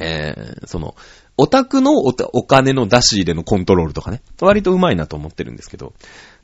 [0.01, 0.97] えー、その、
[1.41, 5.95] オタクのおお金の出し入れのコントロールとかね、割とうまいなと思ってるんですけど。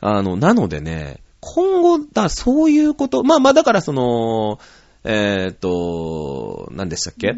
[0.01, 4.59] あの、なのでね、今後、だ、そういうこと、まあまあだからその、
[5.05, 7.35] えー、と、何でしたっけ？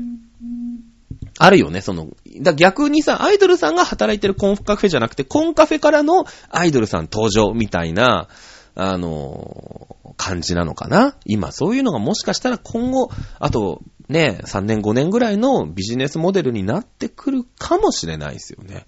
[1.41, 2.09] あるよね、その、
[2.41, 8.29] だ逆にさ、アイドルさんが働いてるコンカフェじゃなくて、コンカフェからのアイドルさん登場みたいな、
[8.81, 11.17] あの、感じなのかな？
[11.25, 13.11] 今、そういうのがもしかしたら今後、
[13.41, 18.85] あと、ね、3年5年ぐらいのビジネスモデルになってくるかもしれないですよね。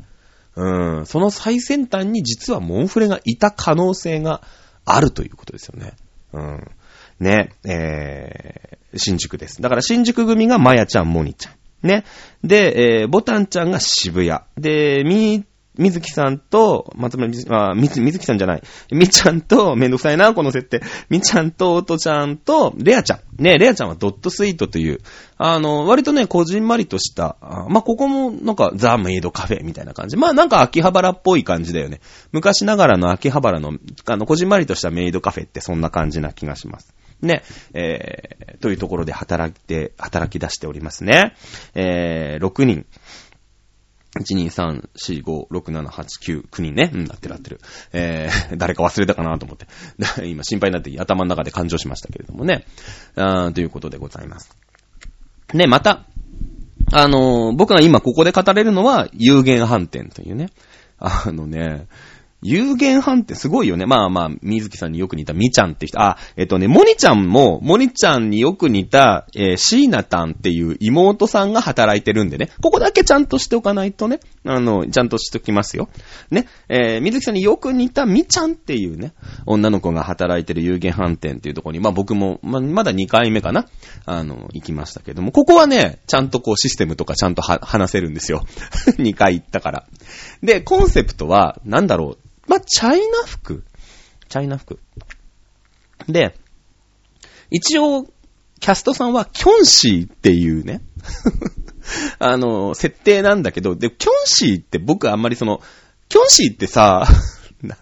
[0.55, 1.07] うん。
[1.07, 4.42] その最先端に実はモンフレがいた可能性が
[4.85, 5.94] あるということですよね。
[6.33, 6.70] うん。
[7.18, 9.61] ね、えー、新宿です。
[9.61, 11.87] だから新宿組がまやちゃん、もにちゃん。
[11.87, 12.05] ね。
[12.44, 14.40] で、えー、ボタンちゃんが渋谷。
[14.57, 15.44] で、みみ
[15.88, 18.62] ずきさんと、松村、あ、みず、みずきさんじゃない。
[18.92, 20.82] みちゃんと、めんどくさいな、この設定。
[21.08, 23.20] みちゃんと、おとちゃんと、レアちゃん。
[23.42, 25.00] ね、レアちゃんはドットスイートという、
[25.38, 30.18] あの、割とね、こじんまりとした、あまあ、ここも、なんか、ザ・メイドカフェみたいな感じ。
[30.18, 32.00] まあ、なんか、秋葉原っぽい感じだよね。
[32.32, 33.72] 昔ながらの秋葉原の、
[34.04, 36.94] あの、こじんまりとしたメイドカフェってそんな感じな気がします。
[37.22, 37.42] ね、
[37.74, 41.34] えー、というところで働いて、働き出しておりますね。
[41.74, 42.86] えー、6人。
[44.18, 46.90] 1,2,3,4,5,6,7,8,9,9人ね。
[46.92, 47.61] うん、なってるなってる。
[47.92, 49.66] えー、 誰か忘れたかなと思って。
[50.27, 52.64] 今心配になって頭の中で感情しましたけれどもね。
[53.14, 54.57] あーということでございます。
[55.55, 56.07] ね、また、
[56.92, 60.51] あのー、僕が今ここで語れるのは有限反転というね。
[60.99, 61.87] あのね、
[62.42, 63.87] 有限犯ってすごいよね。
[63.87, 66.00] まあまあ、水木さんによく似たみちゃんって人。
[66.00, 72.50] あ、えっとね、モニちゃんも、モニちゃんによく似た、えー、シーナタンっていう妹さんが働いてるんでね。
[72.62, 74.20] ここだけちゃんとしておかないとね。
[74.44, 75.90] あの、ちゃんとしておきますよ。
[76.31, 76.46] ね。
[76.68, 79.12] えー、水木さんによく似たみちゃんっていうね、
[79.44, 83.66] 女の子が働いてる有限飯店っていうところに、まあ僕も、ま、まだ2回目かな。
[84.07, 88.46] あの、行きましたけども、ここはね、ちゃんとこうシステムとかちゃんとは話せるんですよ。
[88.98, 89.85] 2回行ったから。
[90.42, 92.29] で、コンセプトは、なんだろう。
[92.50, 93.62] まあ、チャイナ服。
[94.28, 94.80] チャイナ服。
[96.08, 96.34] で、
[97.52, 98.06] 一応、
[98.58, 100.82] キャストさんはキョンシーっていうね、
[102.18, 105.62] あの、設定なんだけど、で、キョンシーって僕あんまりその、
[106.08, 107.06] キョンシーってさ、
[107.62, 107.76] な、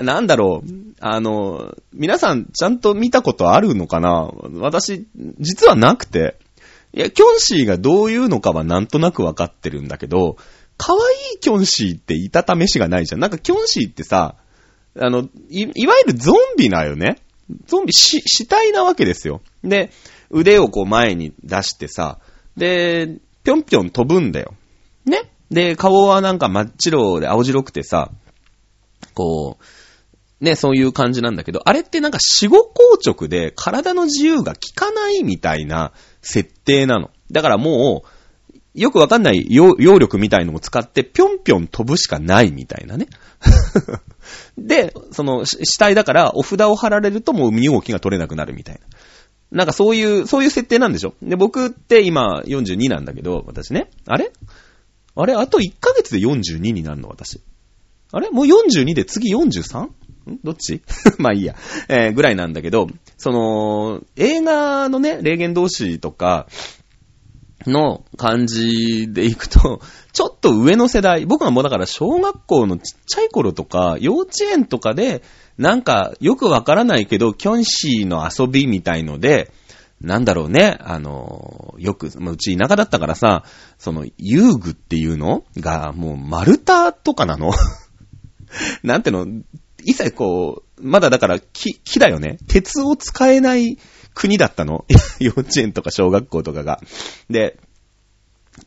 [0.00, 0.68] なんだろう、
[1.00, 4.30] あの、皆さんちゃんと見たことあるのかな？
[4.60, 5.08] 私、
[5.40, 6.36] 実はなくて、
[6.92, 10.36] いや、キョンシーがどういうのかはなんとなくわかってるんだけど、
[10.78, 10.98] 可愛
[11.36, 13.20] いキョンシーっていたためしがないじゃん。
[13.20, 14.36] なんかキョンシーってさ、
[14.98, 17.18] あの、い、いわゆるゾンビなよね。
[17.66, 19.42] ゾンビし、死体なわけですよ。
[19.62, 19.90] で、
[20.30, 22.18] 腕をこう前に出してさ、
[22.56, 24.54] で、ぴょんぴょん飛ぶんだよ。
[25.04, 28.10] ねで、顔はなんか真っ白で青白くてさ、
[29.14, 29.64] こう、
[30.44, 37.10] ね、そういう感じなんだけど、あれってなんか死後硬直で体の自由が効かないみたいな設定なの。
[37.32, 38.08] だからもう、
[38.74, 43.08] よくわかんない揚力みたいのを使ってぴょんぴょん飛ぶしかないみたいなね。
[44.58, 48.80] で、その死体だからお札を貼られるともう身動きが取れなくなるみたいな。
[49.58, 51.14] なんかそういう、そういう設定なんでしょ？
[51.22, 53.88] で、僕って今42なんだけど、私ね。
[54.06, 54.30] あれ？
[55.14, 55.34] あれ？
[55.34, 57.40] あと1ヶ月で42になるの私。
[58.12, 58.30] あれ？
[58.30, 59.80] もう42で次 43?
[59.84, 59.90] ん？
[60.44, 60.82] どっち？
[61.18, 61.56] まあいいや。
[61.88, 66.46] えー、ぐらいなんだけど、その、映画のね、霊言同士とか、
[67.66, 69.80] の感じでいくと、
[70.12, 75.22] ちょっと上の世代、僕はもうだから小学校のちっちゃい頃とか、幼稚園とかで、
[75.56, 79.50] なんかよくわからないけど、キョンシーの遊びみたいので、
[80.00, 83.44] なんだろうね、あの、よく、うち田舎だったからさ、
[83.78, 85.44] その遊具っていうの？
[85.56, 87.50] が、もう丸太とかなの？
[88.84, 89.26] なんての、
[89.82, 92.38] 一切こう、まだだから木、木だよね。
[92.46, 93.78] 鉄を使えない
[94.18, 94.84] 国だったの？
[95.20, 96.80] 幼稚園とか小学校とかが。
[97.30, 97.58] で、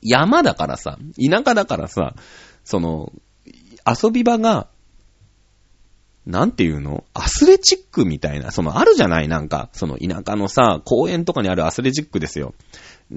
[0.02, 2.16] 山だからさ、田舎だからさ、
[2.64, 3.12] その、
[3.86, 4.68] 遊び場が、
[6.26, 7.04] なんていうの？
[7.14, 9.28] アスレチックみたいな、そのあるじゃない？
[9.28, 12.54] なんか、その田舎のさ、公園とかにあるアスレチックですよ。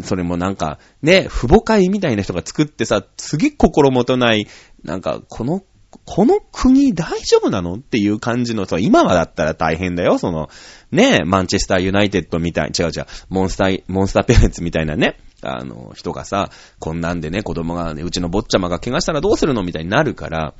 [0.02, 4.48] それもなんか、ね、父母会みたいな人が作ってさ、次心もとない、
[4.82, 5.62] なんか、この
[6.06, 7.74] この国大丈夫なの？
[7.74, 10.48] っていう感じの、そう、今はだったら大変だよ、その、
[10.92, 19.62] ね、マンチェスターユナイテッドみたい、違う違う、モンスター、モンスターペレンツみたいなね、あの、人がさ、こんなんでね、子供がね、うちの坊ちゃまが怪我したらどうするの？
[19.62, 20.54] みたいになるから、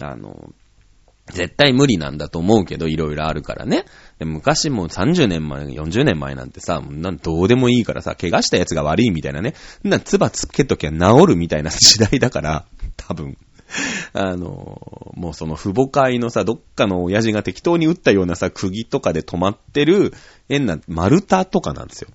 [0.00, 0.50] あの、
[1.32, 3.86] 絶対無理なんだと思うけど、いろいろあるからね。
[4.20, 9.54] 昔も30年前、40年前なんてさ、なんどうでもいいからさ、怪我したやつが悪いみたいなね。
[9.82, 10.96] な、唾つけときゃ治
[11.28, 13.38] るみたいな時代だから、多分。
[14.12, 20.12] あの、もうその父母会のさ、どっかの親父が適当に打ったようなさ、釘とかで止まってる
[20.48, 22.08] 変な丸太とかなんですよ。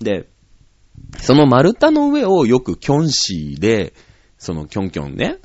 [0.00, 0.28] で、
[1.18, 3.94] その丸太の上をよくキョンシーで、
[4.38, 5.38] そのキョンキョンね、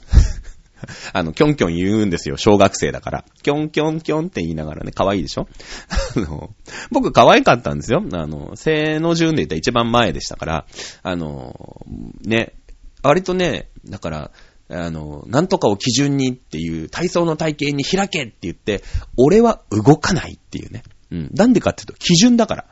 [1.13, 3.25] あの、キョンキョン言うんですよ、小学生だから。
[3.41, 5.47] キョンキョンキョンって言いながらね、可愛いでしょ？
[6.15, 6.51] あの、
[6.91, 8.03] 僕可愛かったんですよ。
[8.13, 10.65] あの、性の順で言ったら一番前でしたから、
[11.03, 11.81] あの、
[12.21, 12.53] ね、
[13.01, 14.31] 割とね、だから、
[14.69, 18.83] あの、なんとかを基準にっていう体操の体型に開けって言って、
[19.17, 20.83] 俺は動かないっていうね。
[21.11, 21.29] うん。
[21.33, 22.65] なんでかっていうと、基準だから。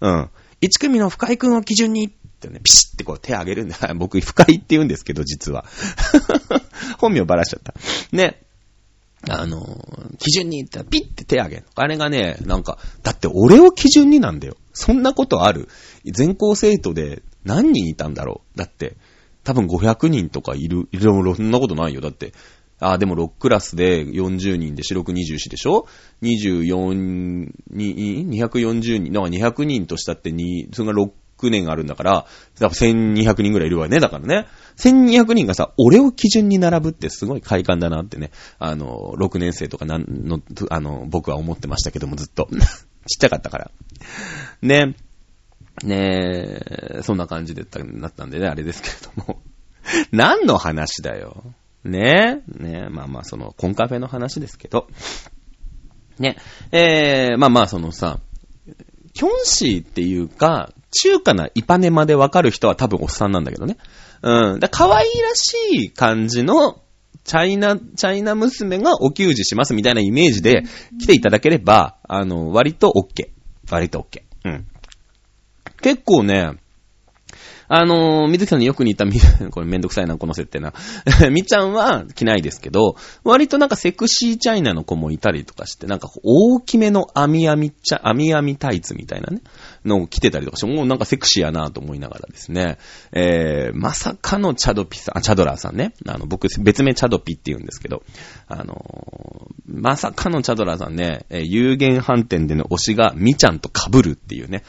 [0.00, 0.30] うん。
[0.60, 3.76] 一組の深井くんを基準にってね、ピシってこう手上げるんだ。
[3.96, 5.64] 僕、深井って言うんですけど、実は。
[6.98, 7.74] 本名ばらしちゃった。
[8.12, 8.42] ね。
[9.28, 9.64] あの、
[10.18, 11.64] 基準にってピッて手上げる。
[11.74, 14.56] あれがね、なんか、だって俺を基準になんだよ。
[14.72, 15.68] そんなことある
[16.04, 18.96] 全校生徒で何人いたんだろうだって、
[19.46, 22.00] 多分500人とかいる、いろいろそんなことないよ。
[22.00, 22.32] だって、
[22.80, 25.86] あ、でも6クラスで40人で四六24でしょ
[26.22, 26.92] ?24
[27.70, 32.26] に、240人、だから200人としたって2、それが6年あるんだから、
[32.58, 34.00] 多分1200人ぐらいいるわよね。
[34.00, 34.48] だからね。
[34.78, 38.32] 1200人がさ、俺を基準に並ぶってすごい快感だなってね。
[38.58, 42.48] あの、6年生とかなんの、あの、僕は思ってましたけども、ずっと。
[43.08, 43.70] ちっちゃかったから。
[44.60, 44.96] ね。
[45.84, 46.60] ね
[46.98, 49.40] え、そんな感じでなったんでね、あれですけれども。
[50.12, 51.54] 何の話だよ。
[51.84, 54.88] ねえ、ねえ、まあまあ、その、コンカフェの話ですけど。
[56.18, 56.36] ね、
[56.72, 58.18] えー、まあまあ、そのさ、
[59.12, 63.76] キョンシーっていうか、中華なイパネマでわかる人は多分おっさんなんだけどね。
[64.22, 64.60] うん。
[64.60, 66.82] だ可愛いらしい感じの、
[67.24, 70.62] チャイナ、チャイナ娘がお給仕しますみたいなイメージで
[71.00, 73.30] 来ていただければ、あの、割と OK。
[73.70, 74.22] 割と OK。
[74.44, 74.66] うん。
[75.86, 76.58] 結構ね、
[77.68, 79.04] あのー、水木さんによく似た、
[79.52, 80.72] これめんどくさいな、この設定な。
[81.30, 89.42] みちゃんは着ないですけど、割となんかセクシーチャイナの子もいたりとかして、なんか大きめの網網ちゃ、網網タイツみたいなね、
[89.86, 92.78] のを着てたりとかして、もうなんかセクシーやなと思いながらですね、
[93.12, 95.94] えー、まさかのチャドピさん、あ、チャドラーさんね。
[96.06, 98.02] あの、僕、別名チャドピって言うんですけど、
[98.48, 104.62] あのー、まさかのチャドラーさんね、えー、有限反転での推しがみちゃんと被るっていうね。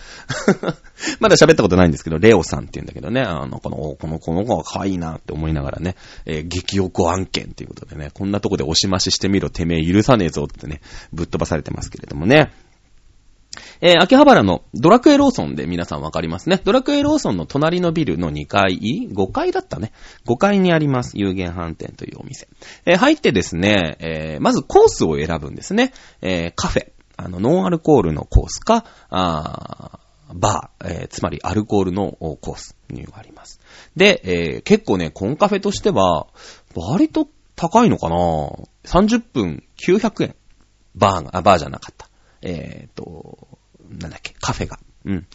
[1.19, 10.81] まだ喋ったことないんですけど、レオさんって言うんだけどね、あの、この、この、この子が可愛いなって思いながらね、えー、激おこ案件っていうことでね、こんなとこで押し増ししてみろ、てめえ許さねえぞってね、
[11.13, 12.51] ぶっ飛ばされてますけれどもね。
[13.81, 16.61] えー、秋葉原のドラクエローソンで皆さんわかりますね。
[16.63, 18.79] ドラクエローソンの隣のビルの2階、
[19.11, 19.91] 5階だったね。
[20.25, 21.17] 5階にあります。
[21.17, 22.47] 有限飯店というお店。
[22.85, 25.93] えー、入ってですね、えー、まずコースを選ぶんですね。
[26.21, 26.91] え、カフェ。
[27.17, 29.99] あの、ノンアルコールのコースか、あ
[30.33, 33.59] バー、え、つまりアルコールのコースにあります。
[33.95, 34.21] で、
[34.57, 36.27] え、結構ね、コンカフェとしては、
[36.75, 38.15] 割と高いのかな
[38.83, 40.35] ?30 分900円。
[40.95, 42.06] バーが、あ、バーじゃなかった。
[42.47, 44.79] えっ、ー、と、なんだっけ、カフェが。
[45.05, 45.27] うん。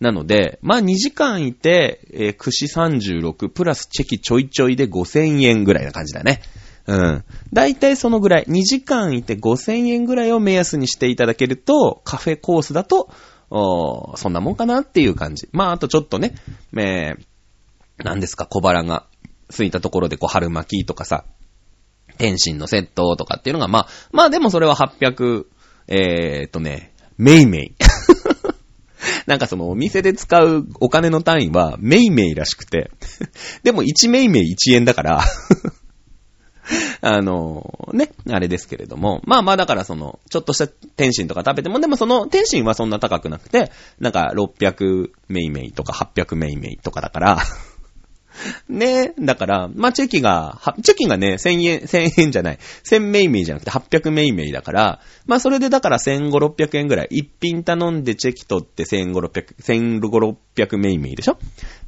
[0.00, 6.40] なので、まあ2時間いて、えー、串36プラスチェキちょいちょいで5000円ぐらいな感じだね。
[6.86, 7.24] うん。
[7.52, 8.44] だいたいそのぐらい。
[8.44, 13.10] 2時間いて5000円ぐらいを目安にしていただけると、カフェコースだと、
[13.50, 15.48] おそんなもんかなっていう感じ。
[15.52, 16.34] まあ、あとちょっとね、
[16.76, 17.24] えー、
[17.98, 19.06] 何ですか、小腹が
[19.48, 21.24] 空いたところでこう、春巻きとかさ、
[22.18, 25.46] 天津のセットとかっていうのが、まあ、まあでもそれは800、
[25.88, 27.74] えーっとね、メイメイ。
[29.26, 32.90] なんかそのお店で使うお金の単位はメイメイらしくて。
[33.62, 35.20] でも1メイメイ1円だから
[37.02, 39.20] あの、ね、あれですけれども。
[39.24, 43.70] まあまあだからその、ちょっとした天津とか食べても、でもその天津はそんな高くなくて、
[44.00, 47.38] なんか600メイメイとか800メイメイとかだから
[48.68, 52.58] ねだから、まあ、チェキが、チェキがね、1000円、1000円じゃない。
[52.84, 57.08] 1000メイメイじゃなくて800メイメイだから、まあ、それでだから1500、600円ぐらい。
[57.10, 61.38] 一品頼んでチェキ取って1500、600、1500、600メイメイでしょ？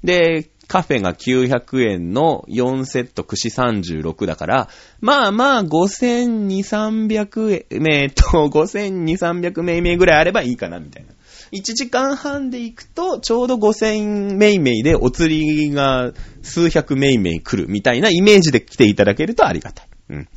[0.05, 4.69] で、カフェが900円の4セット串36だから、
[5.01, 6.63] まあまあ5200、
[7.09, 11.16] 300円、えっと、5200、300メイメイぐらいあればいいかな、みたいな。
[11.53, 19.89] 1時間半で行くと、ちょうど5000メイメイでお釣りが数百メイメイ来るみたいなイメージで来ていただけるとありがたい。
[20.09, 20.29] うん。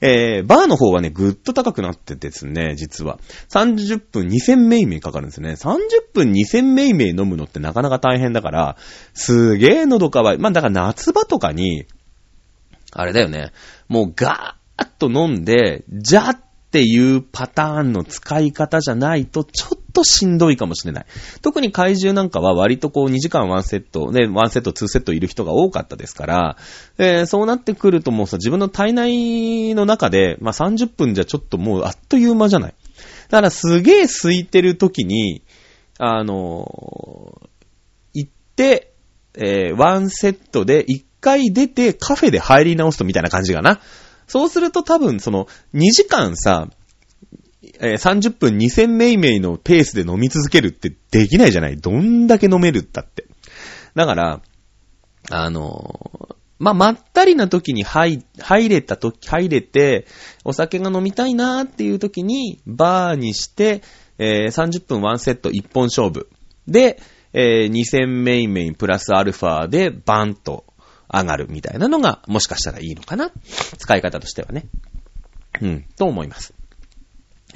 [0.00, 3.18] えー、バーの方はね、ぐっと高くなってですね、実は。
[3.48, 5.52] 30分2000メイメイかかるんですね。
[5.52, 8.76] 30分2000メイメイ飲むのってなかなか大変だから、
[9.14, 10.38] すげー喉乾い。
[10.38, 11.86] まあだから夏場とかに、
[12.92, 13.50] あれだよね。
[13.88, 16.40] もうガーッと飲んで、じゃっ
[16.70, 21.06] ていうパターンの使い方じゃないと、ちょっとしんどいかもしれない。
[21.40, 26.56] 特に怪獣なんかは割とこう2時間1セット、ね、1セット2セットいる人が多かったですから、
[26.98, 32.74] えー、そうなってくるともうさ、自分の体内の中で、まあ、30分じゃちょっともうあっという間じゃない。
[33.30, 35.42] だからすげえ空いてる時に、
[35.98, 37.48] あのー、
[38.12, 38.92] 行って、
[39.34, 43.80] えー、ワンセットで一回出てカフェで入り直すとみたいな感じかな。
[44.26, 46.68] そうすると多分その2時間さ、
[47.80, 53.26] えー、30分2000メイメイのペースで飲み続けるってできないじゃないどんだけ飲めるったって。
[53.94, 54.40] だから、
[55.30, 60.06] あのー、まあ、まったりな時に入、入れた時、入れて、
[60.44, 63.82] お酒が飲みたいなーっていう時に、バーにして、
[64.18, 66.30] えー、30分1セット1本勝負。
[66.66, 66.98] で、
[67.34, 70.64] えー、2000メイメイプラスアルファでバンと
[71.12, 73.30] 上がるみたいなのが、もしかしたらいいのかな
[73.76, 74.66] 使い方としてはね。
[75.60, 76.54] うん、と思います。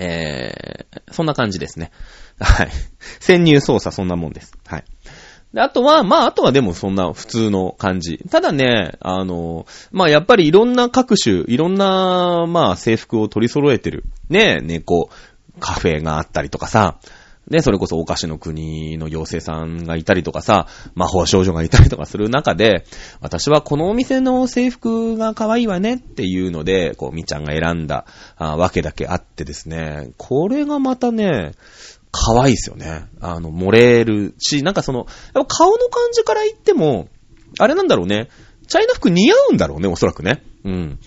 [0.02, 1.90] えー、そんな感じですね。
[2.40, 2.70] はい。
[3.20, 4.54] 潜入捜査そんなもんです。
[4.66, 4.84] はい。
[5.52, 8.18] で、あとは、まあ、あとはでもそんな普通の感じ。
[8.30, 14.04] ただね、あの、まあ、やっぱりいろんな各種、いろんな、まあ、制服を取り揃えてる。
[14.30, 15.10] ね、猫、
[15.58, 16.98] カフェがあったりとかさ、
[17.50, 22.84] ね、それこそお菓子の国の妖精さんがいたりとかさ、魔法少女がいたりとかする中で、
[23.20, 28.06] 私はこのお店の制服が可愛いわねっていうので、こう、みちゃんが選んだ
[28.38, 31.52] わけだけあってですね、これがまたね、
[32.12, 33.06] 可愛いですよね。
[33.20, 35.06] あの、漏れるし、なんかその、
[35.48, 37.08] 顔の感じから言っても、
[37.58, 38.28] あれなんだろうね。
[38.68, 40.44] チャイナ服似合うんだろうね、おそらくね。
[40.64, 40.98] うん。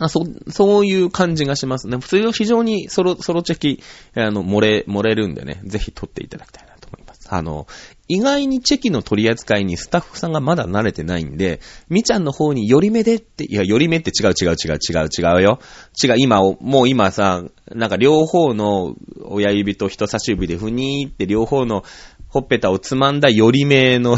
[0.00, 1.98] あそ、そういう感じがしますね。
[2.00, 3.82] それを非常にソロ、ソロチェキ、
[4.14, 7.28] あの、漏れ、漏れるんでね、ぜひ撮っていただきたいなと思います。
[7.30, 7.66] あの、
[8.08, 15.60] 意外にチェキの取り扱いにスタッフさんがまだ慣れてないんで、みちゃんの方に寄り目でって、いや、寄り目って違う違う違う違う違うよ。
[16.02, 21.84] 違う、今、もう今さ、なんか両方の親指と人差し指でふにーって両方の
[22.28, 24.16] ほっぺたをつまんだ寄り目の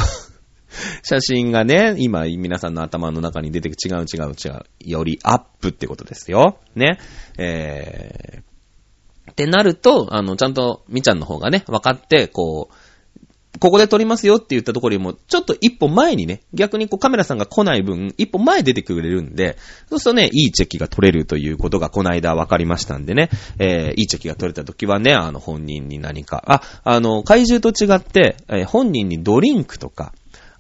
[1.03, 4.63] 写真がね、今皆さんの頭の中に出てく違う違う違う。
[4.81, 6.59] よりアップってことですよ。
[6.75, 6.99] ね。
[7.39, 12.75] えー、ってなると、あの、ちゃんとみちゃんの方がね、分かって、こう、
[13.59, 19.57] ここで撮りますよって言ったところよりも、ちょっと一歩前にね、逆にこうカメラさんが来ない分、一歩前出てくれるんで、
[19.89, 30.13] そうするとね、いいチェキが撮れるということがこの間分かりましたんでね、えー、いいチェキが撮れた時はね、あの、本人に何か、あ、あの、怪獣と違って、えー、本人にドリンクとか、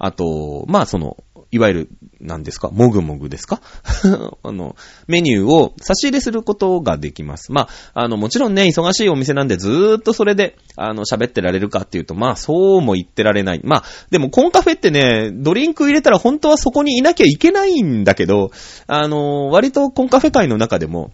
[0.04, 1.16] あと、まあその、
[1.52, 1.88] いわゆる、
[2.20, 3.60] 何ですかもぐもぐですか？
[4.42, 4.74] あの、
[5.06, 7.52] メニューを差し入れすることができます。
[7.52, 13.60] まあ、あの、もちろんね、忙しいお店なんでずーっとそれで、あの、喋ってられるかっていうと、まあ、そうも言ってられない。
[13.62, 18.50] まあ、でも、コンカフェってね、ドリンク入れたら本当はそこにいなきゃいけないんだけど、
[18.88, 21.12] あの、割とコンカフェ界の中でも、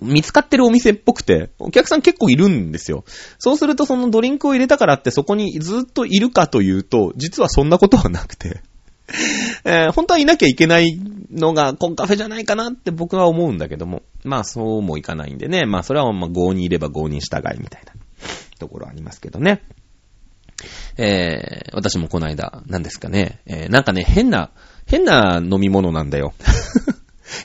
[0.00, 3.04] 見つかってるお店っぽくて、お客さん結構いるんですよ。
[3.38, 8.60] そうするとそのドリンクを入れたからってそこにずっといるかというと、実はそんなことはなくて。
[9.64, 10.98] えー、本当はいなきゃいけない
[11.30, 14.02] のがコンカフェじゃないかなって僕は思うんだけども。
[14.24, 15.64] まあそうもいかないんでね。
[15.64, 17.92] まあそれはまあ5にいれば5に従いみたいな
[18.58, 19.62] ところありますけどね。
[20.96, 23.40] えー、私もこの間、何ですかね。
[23.46, 24.50] えー、なんかね、変な、
[24.86, 26.32] 変な飲み物なんだよ。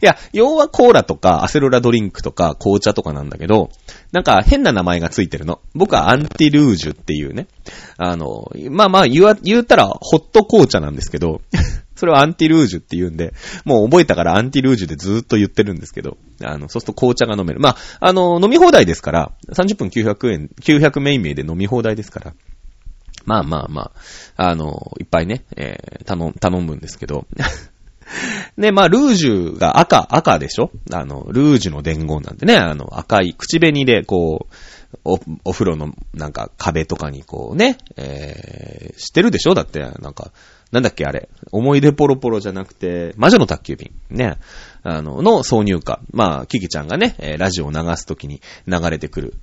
[0.01, 3.69] いや、要はコーラとかアセロラドリンクとか紅茶とかなんだけど、
[4.11, 5.61] なんか変な名前がついてるの。
[5.73, 7.47] 僕はアンティルージュっていうね。
[7.97, 11.41] あの、まあまあ言わ、言ったらホット紅茶なんですけど、
[11.95, 17.59] それはアンティルージュって言うんで、もう覚えたからアンティルージュでずーっと言ってるんですけど、あの、そうすると紅茶が飲める。
[17.59, 22.33] まあ、あの、飲み放題ですから、30分900円、900メイメイで飲み放題ですから、
[23.25, 23.91] まあまあま
[24.35, 27.27] あ、あの、いっぱいね、えー、頼、頼むんですけど、
[28.57, 30.71] で、 まあ、ルージュが赤、赤でしょ？
[30.91, 34.55] あの、ルージュの伝言なんてね、あの、赤い口紅で、こう、
[35.05, 39.53] お、お風呂の、なんか、壁とかにこうね、えー、知ってるでしょ？
[39.53, 40.31] だって、なんか、
[40.71, 41.27] なんだっけあれ。
[41.51, 43.91] 思い出ポロポロじゃなくて、魔女の宅急便。
[44.09, 44.37] ね。
[44.83, 45.99] あの、の挿入歌。
[46.11, 49.33] まあ、キキちゃんがね、えラジオを流すときに流れてくる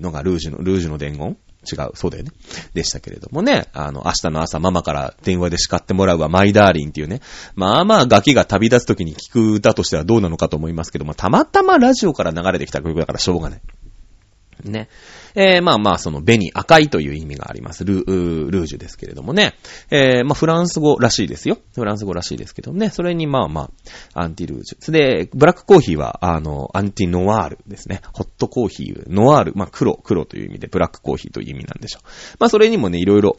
[0.00, 1.36] のがルージュの、ルージュの伝言
[1.70, 2.30] 違う、そうだよね。
[2.74, 7.20] でしたけれどもね、あの、明日の朝ママから電話で叱ってもらうわ、マイダーリンっていうね。
[7.54, 13.60] まあまあ、ガキが旅立つときに聞く歌としてはどうなのかと思いますけども、たまたまラジオから流れてきた曲だからしょうがない。
[14.64, 14.88] ね。
[15.34, 17.84] えー、まあまあ、その紅、赤いという意味があります。
[17.84, 19.54] ルー、ルージュですけれどもね。
[19.90, 21.58] えー、まあフランス語らしいですよ。
[21.74, 22.90] フランス語らしいですけどね。
[22.90, 23.70] それにまあま
[24.14, 24.92] あ、アンティルージュ。
[24.92, 28.00] で、ブラックコーヒーは、あの、アンティノワールですね。
[28.12, 32.08] ホットコーヒー、ノワール、まあ黒、黒という意味で、ブラックコーヒーという意味なんでしょう。
[32.38, 33.36] まあそれにもね、いろいろ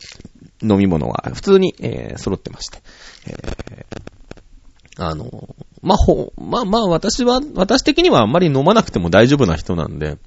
[0.63, 2.79] 飲み物が普通に、えー、揃ってまして。
[3.27, 10.17] えー、あの、まあ、ほ、まあまあ、私は、私的にはあんまり飲まなくても大丈夫な人なんで、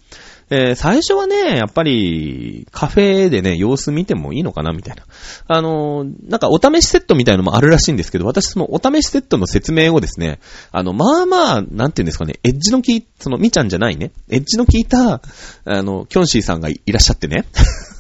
[0.51, 5.05] えー、最初はね、やっぱり、カフェでね、様子見てもいいのかな、みたいな。
[5.49, 10.41] あのー、なんかお試しセットみたいのもあるらしいんですけど、私そのお試しセットの説明をですね、
[10.71, 15.23] あの、まあまあ、なんていうんですかね、エッジの効い、その、みちゃんじゃないね、エッジの効いた、
[15.65, 17.47] あの、キョンシーさんがいらっしゃってね。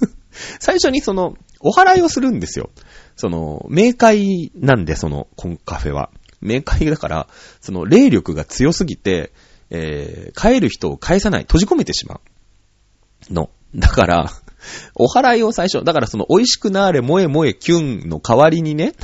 [0.61, 2.71] 最初にその、お払いをするんですよ。
[3.17, 6.11] その、明快なんで、その、コンカフェは。
[6.43, 7.27] 明快だから、
[7.61, 9.33] その、霊力が強すぎて、
[9.71, 12.21] えー、帰る人を返さない、閉じ込めてしまう。
[13.31, 13.51] の。
[13.75, 14.31] だから、
[14.95, 18.95] お払いを最初、だからその美味しくなーれ、萌え萌えキュンの代わりにね、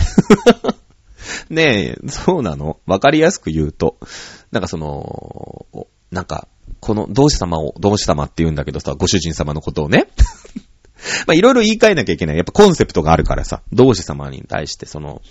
[1.51, 2.79] ねえ、そうなの？
[2.87, 3.99] わかりやすく言うと、
[4.53, 6.49] なんかその、なんか、
[6.81, 10.09] この、同志様を、同志様って言うんだけどさ、ご主人様のことをね。
[11.27, 12.37] まあ、いろいろ言い換えなきゃいけない。
[12.37, 15.23] やっぱコンセプトがあるからさ、同志様に対してその、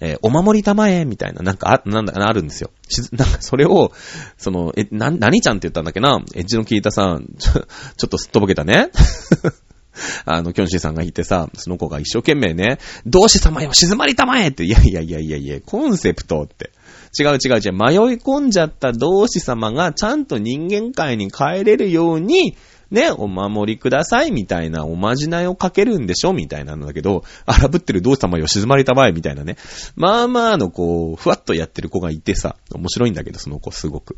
[0.00, 2.70] えー、お守り玉へ、みたいな、なんか、あ、なんだ、あるんですよ。
[3.12, 3.92] なんか、それを、
[4.36, 6.22] その、え、な、何ちゃんって言ったんだっけな？
[6.34, 7.60] エッジの効いたさ、ちょ、ちょ
[8.06, 8.90] っとすっとぼけたね。
[10.24, 16.70] あの、キョンシーさんがいてさ、その子が一生懸命ね、同志様よ、静まり玉へって、 いやいやいやいやいや、コンセプトって。
[17.18, 22.56] 違う違う違う、迷い込んじゃった同志様がちゃんと人間界に帰れるように、
[22.90, 29.56] ね、お守りくださいみたいなおまじないをかけるんでしょみたいなんだけど、荒ぶってるどうしたまよ静まりたまえみたいなね。
[29.94, 34.16] まあまあのこう、ふわっとやってる子がいてさ、面白いんだけど、その子すごく。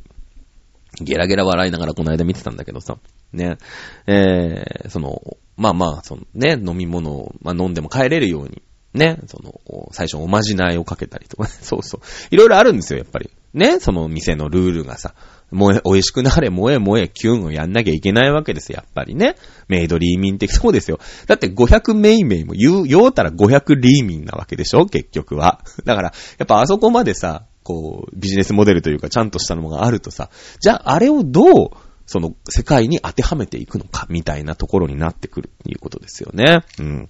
[1.01, 2.99] ゲラゲラ笑いながらこの間見てたんだけどさ、
[3.33, 3.59] ね、
[4.07, 8.63] えー、その、まあまあ、そのね、飲み物を、まあ、飲んでも帰れるように、
[8.93, 9.61] ね、その、
[9.93, 12.35] 最初おまじないをかけたりとかね、 そうそう。
[12.35, 13.31] いろいろあるんですよ、やっぱり。
[13.55, 15.15] ね、その店のルールがさ。
[15.51, 19.37] もえ、美味しくなれ、萌え萌え、キュンをやんなきゃいけないわけですよ、やっぱりね。
[19.69, 20.99] メイドリーミン的、そうですよ。
[21.27, 25.65] だって500メイメイも言う、言おうたら500リーミンなわけでしょ結局は。
[25.85, 30.31] だから、やっぱあそこまでさ、こう、ビジネスモデルというか、ちゃんとしたのがあるとさ、
[30.61, 31.71] じゃあ、あれをどう、
[32.07, 36.65] その、世界に当てはめていくのか、みたいなところになってくるって、いうことですよね。
[36.79, 37.09] うん。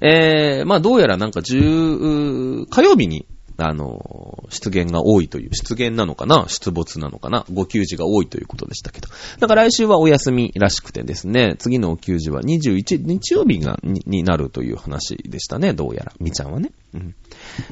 [0.00, 3.26] えー、まあ、どうやらなんか10、火曜日に、
[3.58, 6.44] あの、出現が多いという、出現なのかな？
[6.48, 7.46] 出没なのかな？
[7.52, 9.08] ご給仕が多いということでしたけど。
[9.40, 16.12] だから来週はお休みらしくてですね、次のお給仕は21、日曜日が、に、になるという話でしたね、どうやら。
[16.20, 16.70] みちゃんはね。
[16.94, 17.14] うん。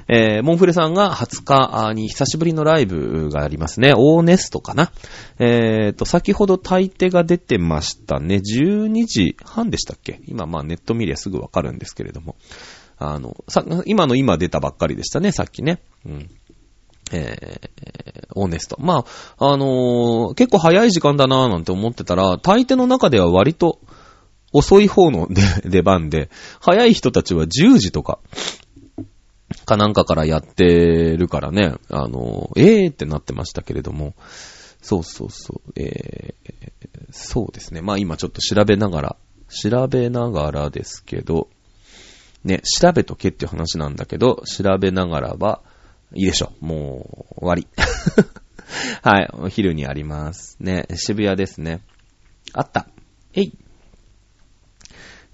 [0.08, 3.92] えー、モンフレさんが20日に久しぶりのライブがありますね。
[3.96, 4.90] オーネストかな？
[5.38, 8.36] えーと、先ほど大抵が出てましたね。
[8.36, 10.20] 12時半でしたっけ？
[10.26, 12.36] 今まあネット見りゃすぐわかるんですけれども。
[13.12, 15.82] あの、さ、今の今出たばっかりでしたね、さっきね。
[16.06, 16.30] うん。
[17.12, 18.76] えー、オーネスト。
[18.80, 19.04] ま
[19.38, 23.80] あ、あのー、結構早い時間だなーなんて思ってたら、大抵の中では割と
[24.52, 25.28] 遅い方の
[25.64, 26.30] 出番で、
[26.60, 28.18] 早い人たちは10時とか、
[29.66, 34.14] かなんかからやってるからね、あのー、えーってなってましたけれども、
[34.80, 36.72] そうそうそう、えー、
[37.10, 37.80] そうですね。
[37.80, 39.16] まあ今ちょっと調べながら、
[39.48, 41.48] 調べながらですけど、
[42.44, 45.62] ね、調べとけって話なんだけど、調べながらは、
[46.14, 46.52] いいでしょ。
[46.60, 47.66] もう、終わり。
[49.02, 50.56] はい、お昼にあります。
[50.60, 51.80] ね、渋谷ですね。
[52.52, 52.86] あった。
[53.34, 53.52] えい。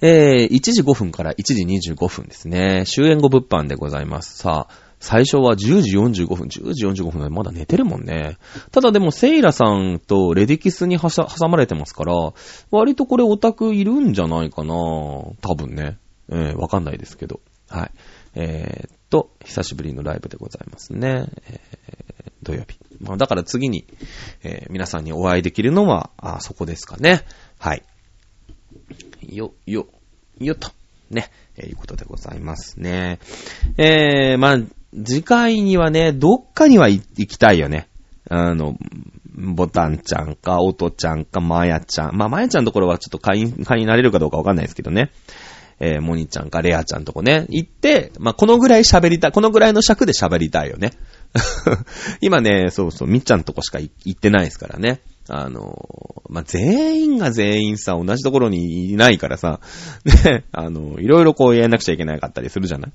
[0.03, 2.85] えー、1時5分から1時25分ですね。
[2.87, 4.39] 終演後物販でございます。
[4.39, 8.37] さあ、最初は10時45分、10時45分でまだ寝てるもんね。
[8.71, 11.11] ただでもセイラさんとレディキスに挟
[11.49, 12.15] まれてますから、
[12.71, 15.99] 割とこれオタクいるんじゃないかな多分ね。
[16.31, 17.41] えー、わかんないですけど。
[17.69, 17.91] はい。
[18.35, 21.27] えー、っと、久しぶりのライブでございますね。
[21.47, 22.79] えー、土曜日。
[23.01, 23.87] まあ、だから次に、
[24.43, 27.23] えー、皆さんにお会いできるのは、あ、そこですかね。
[27.59, 27.83] はい。
[29.29, 29.87] よ、よ、
[30.39, 30.71] よと。
[31.11, 31.31] ね。
[31.57, 33.19] えー、いうことでございますね。
[33.77, 34.59] えー、まあ、
[35.05, 37.89] 次回にはね、どっかには行きたいよね。
[38.29, 38.77] あの、
[39.35, 42.17] ボタンちゃんか、オトちゃんか、マヤちゃん。
[42.17, 45.11] まあ、マヤちゃんのところはちょっと会員、会員になれるかどうかわかんないですけどね。
[45.81, 50.93] えー、モニちゃんかレアちゃんとこね、行って、まあ、このぐらい喋りたい、このぐらいの尺で喋りたいよね。
[52.21, 55.01] 今ね、そうそう、みっちゃんとこしか行ってないですからね。
[55.29, 59.61] あの、まあ、全員が全員さ、同じところにいないからさ、
[60.25, 62.93] ね、あの、いろいろこうやらなくちゃいけなかったりするじゃない？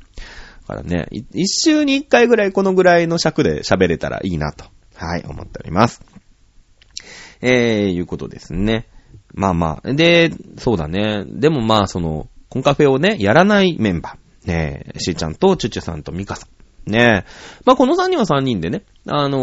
[0.67, 4.65] だからね、一週に一回ぐらいこのぐらいの尺で喋れたらいいなと、
[4.95, 6.01] はい、思っております。
[7.41, 8.87] えー、いうことですね。
[9.33, 9.93] まあまあ。
[9.93, 11.25] で、そうだね。
[11.27, 14.47] でもまあ、その、コンカフェをね、やらないメンバー。
[14.47, 16.47] ねえ、しーちゃんとチュチュさんとミカさ
[16.87, 16.91] ん。
[16.91, 17.29] ねえ。
[17.65, 19.39] まあ、この3人は3人でね、あの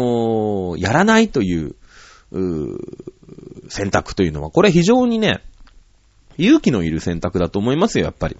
[0.77, 1.75] ー、やらないという、
[2.31, 2.79] う
[3.69, 5.41] 選択というのは、これ非常にね、
[6.37, 8.37] 勇気のいる選択だと思いますよ、やっぱり。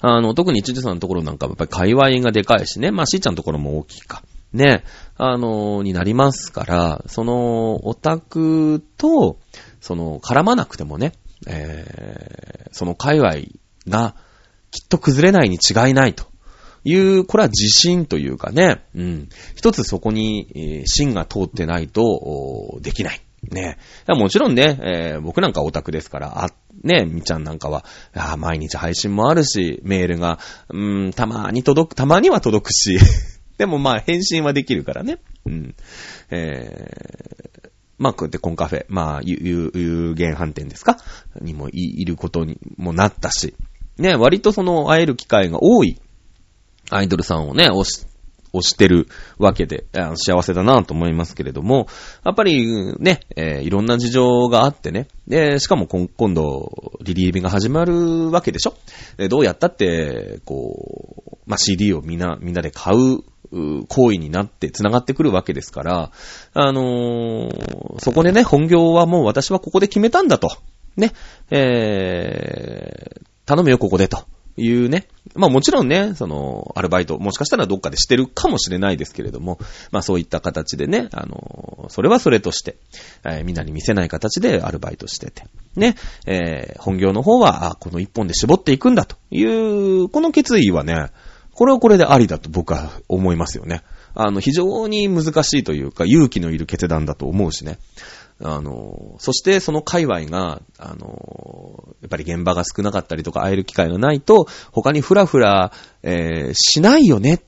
[0.00, 2.90] あの、特にチュチュさんのところなんかはやっぱり界隈がでかいしね。
[2.90, 4.22] まあ、しーちゃんのところも大きいか。
[4.52, 4.88] ねえ、
[5.18, 9.38] あの、になりますから、その、オタクと、
[9.80, 11.12] その、絡まなくてもね、
[11.46, 13.34] えー、その界隈
[13.88, 14.14] が
[14.70, 16.26] きっと崩れないに違いないと
[16.84, 19.28] いう、これは自信というかね、うん。
[19.54, 23.20] 一つそこに、芯が通ってないと、できない。
[23.50, 23.78] ね。
[24.08, 26.50] もちろんね、えー僕なんかオタクですから、あ、
[26.82, 30.38] ね、みちゃんなんかは、あ毎日配信もあるし、メールが、
[30.70, 32.98] うん、たまに届く、たまには届くし、
[33.56, 35.18] でもまあ返信はできるからね。
[35.46, 35.74] うん。
[36.30, 36.90] え
[37.98, 40.98] まあ、こうやってコンカフェ、まあ、有有有限飯店ですか？
[41.40, 43.54] にもいいることにもなったし、
[43.98, 46.00] ね、割とその会える機会が多い。
[46.90, 48.06] アイドルさんをね、推し、
[48.54, 49.84] 推してるわけで、
[50.14, 51.86] 幸せだなと思いますけれども、
[52.24, 58.74] やっぱりね、えーいろんな事情があってね、で、しかも今今度、リリーベが始まるわけでしょ。
[59.28, 66.10] どうやったって、こう、まあ、CD をみんな、みんなで買う、う行為になって繋がってくるわけですから、
[66.54, 70.50] あのーそこでね、本業はもう私はここで決めたんだと。
[70.96, 71.12] ね、
[71.50, 74.24] えー、頼むよ、ここで、と。
[74.56, 75.08] いうね。
[75.34, 79.58] まあもちろんね、その、アルバイト、もしかしたらどっかでしてるかもしれないですけれども、
[79.90, 82.76] まあそういった形でね、あの、それはそれとして、
[83.24, 85.44] えーみんなに見せない形でアルバイトしてて、
[85.76, 85.96] ね、
[86.26, 91.10] えー本業の方は、あこの一本で絞っていくんだという、この決意はね、
[91.52, 93.82] これはこれでありだと僕は思いますよね。
[94.14, 97.78] あの、非常に難しいというか、勇気のいる決断だと思うしね。
[98.46, 105.72] あの、そしてその界隈が、あの、やっぱり現場が少なかったりとか会える機会がないと、他にフラフラ、
[106.02, 107.42] えーしないよね、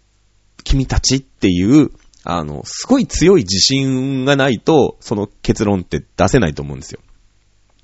[0.65, 1.91] 君たちっていう、
[2.25, 7.01] あの、すごい強い自信がないと、その結論って出せないと思うんですよ。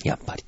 [0.04, 0.44] やっぱり。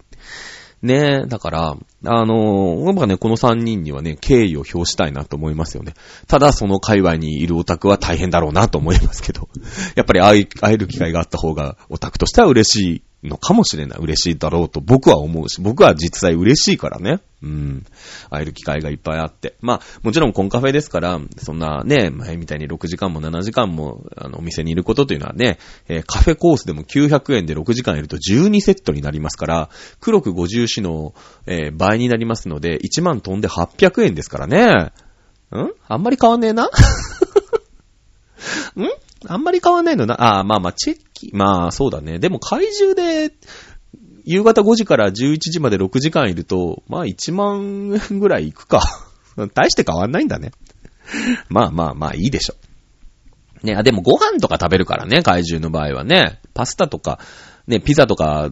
[0.84, 5.94] ねえ、だから、あのー、僕はね、この三人にはね、敬意を表したいなと思いますよね。
[6.28, 9.48] ただ、その界隈にいるオタクは大変だろうなと思いますけど、
[9.96, 13.98] やっぱり会える機会があった方が、オタクとしては嬉しいのかもしれない。
[13.98, 17.20] 嬉しいだろうと僕は思うし、僕は実際嬉しいからね。
[17.44, 17.86] うん。
[18.30, 19.54] 会える機会がいっぱいあって。
[19.60, 29.68] まあ、もちろんコンカフェですから、そんなね、前みたいに6時間も7時間も、あの、お店にいることというのはね、えーカフェコースでも900円で6時間いると12セットになりますから、
[30.00, 31.14] 黒く50市の、
[31.46, 34.92] えー倍になりますので、1万飛んで800円ですからね。
[35.52, 35.72] ん？
[35.86, 36.64] あんまり変わんねえな？
[36.66, 36.68] ん？
[39.26, 40.14] あんまり変わんないのな？
[40.14, 42.18] ああ、まあまあ、チェッキ、まあそうだね。
[42.18, 43.32] でも怪獣で、
[44.24, 48.82] 夕方5時から11時まで6時間いると、まあ1万円ぐらいいくか。
[49.54, 50.52] 大して変わんないんだね。
[51.48, 52.54] まあまあまあいいでしょ。
[53.62, 56.38] ね、あ、でもご飯とか食べるからね、怪獣の場合はね。
[56.52, 57.18] パスタとか、
[57.66, 58.50] ね、ピザとか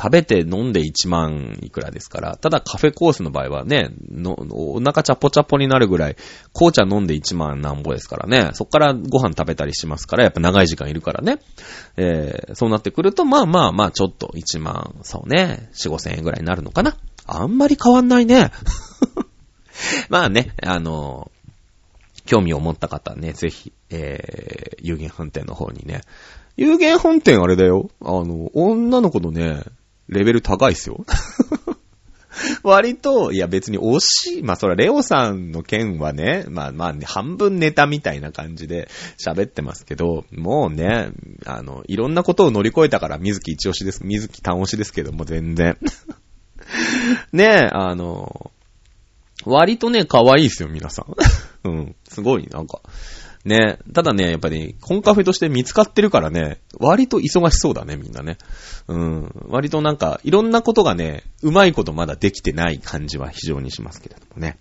[0.00, 2.36] 食べて飲んで1万いくらですから。
[2.36, 6.16] ただカフェコースの場合はね、のお腹チャポチャポになるぐらい、
[6.54, 8.50] 紅茶飲んで1万なんぼですからね。
[8.54, 11.40] そっからご飯食べたりしますから、やっぱ長い時間いるからね。
[11.96, 16.96] えー、そうなってくると、まあまあまあ、ちょっと1万、そうね、4、5千円ぐらいになるのかな。
[17.26, 18.52] あんまり変わんないね。
[20.08, 21.32] まあね、あの
[22.26, 26.02] 興味を持った方はね、ぜひ、えー、有限飯店の方にね。
[26.56, 27.90] 有限飯店あれだよ。
[28.00, 29.62] あの、女の子のね、
[30.08, 31.04] レベル高いっすよ。
[32.62, 34.42] 割と、いや別に惜しい。
[34.42, 38.88] まあそれレオさんの件はね、まあまあね、半分ネタみたいな感じで
[39.18, 41.10] 喋ってますけど、もうね、
[41.44, 44.04] あの、いろんなことを乗り越えたから水木一押しです。
[44.04, 45.78] 水木単押しですけども、全然。
[47.32, 48.50] ねえ、あの、
[49.44, 51.14] 割とね、可愛いっすよ、皆さん。
[51.68, 51.96] うん。
[52.08, 52.80] すごい、なんか。
[53.46, 53.78] ね。
[53.92, 58.38] ただね、やっぱり、コンカフェとして見つかってるからね、割と忙しそうだね、みんなね。
[58.88, 59.30] うん。
[59.48, 64.58] 割となんか、いろんなことがね、うまいことまだできてない感じは非常にしますけれどもね。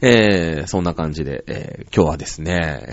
[0.00, 2.88] えー、そんな感じで、えー、今日はですね、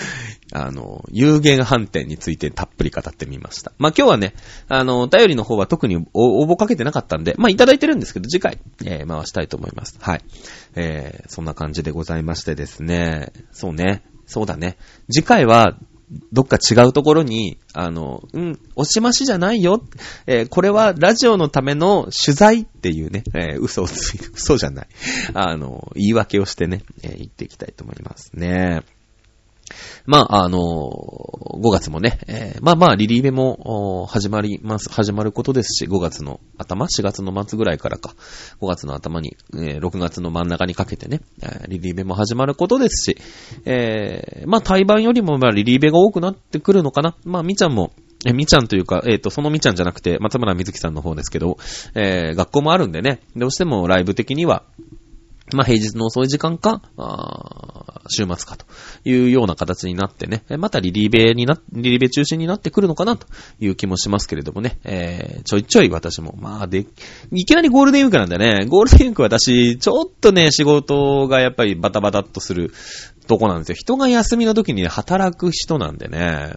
[0.52, 3.72] あの、有限飯店についてたっぷり語ってみました。
[3.78, 4.34] まあ、今日はね、
[4.68, 9.96] あの、お便りの方は特に応応募かけてなかったんで、まあ、いただいてるんですけど、次回、えー回したいと思います。
[10.00, 10.24] はい。
[10.74, 14.76] えー、そんな感じでございましてですね、そうね、そうだね。
[15.10, 15.78] 次回は、
[16.32, 19.82] どっか違うところに、あの、うん、おしましじゃないよ。
[20.26, 24.86] えーこれはラジオのための取材っていうね、えー嘘をついて、嘘じゃない。
[25.34, 28.82] あの、言い訳をしてね、えー言っていきたいと思いますね。
[30.06, 38.14] まあ、あの5月もね、えーまあまあ、リリーベも、始まります、始まることですし、5月の頭 ?4 月の末ぐらいからか、
[38.60, 41.20] 5月の頭に、えー6月の真ん中にかけてね、
[41.68, 43.16] リリーベも始まることですし、
[43.64, 47.16] えーまあ、対バンよりも、まあ、リリーベが多くなってくるのかな。
[47.24, 47.92] まあ、みちゃんも、
[48.24, 51.58] え、みちゃんというか、えっ、と、そのみちゃんじゃなくて、松村みずきさんの方ですけど、
[51.94, 54.64] えー学校もあるんでね、どうしてもライブ的には、
[55.52, 58.66] まあ、平日の遅い時間か、あ週末かと
[59.04, 63.26] いうような形になってね、またリリーベにな、リリーベ中心になってくるのかなと
[63.60, 66.86] いう気もしますけれどもね、えー、ちょいちょい私も、まあで、
[67.32, 72.72] いきなりゴールデンウィークなんでね、ゴールデンウィーク私、ちょっとね、仕事がやっぱりバタバタっとする
[73.26, 73.74] とこなんですよ。
[73.74, 76.54] 人が休みの時に、ね、働く人なんでね、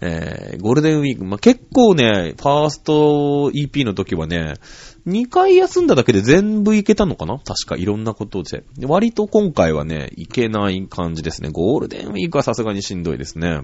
[0.00, 4.54] えー、ゴールデンウィーク、まあ、結構ね、ファースト EP の時はね、
[5.06, 7.38] 2回休んだだけで全部いけたのかな？
[7.38, 8.64] 確かいろんなことで。
[8.82, 11.50] 割と今回はね、いけない感じですね。
[11.50, 13.60] ゴールデンウィークはさすがにしんどいですね。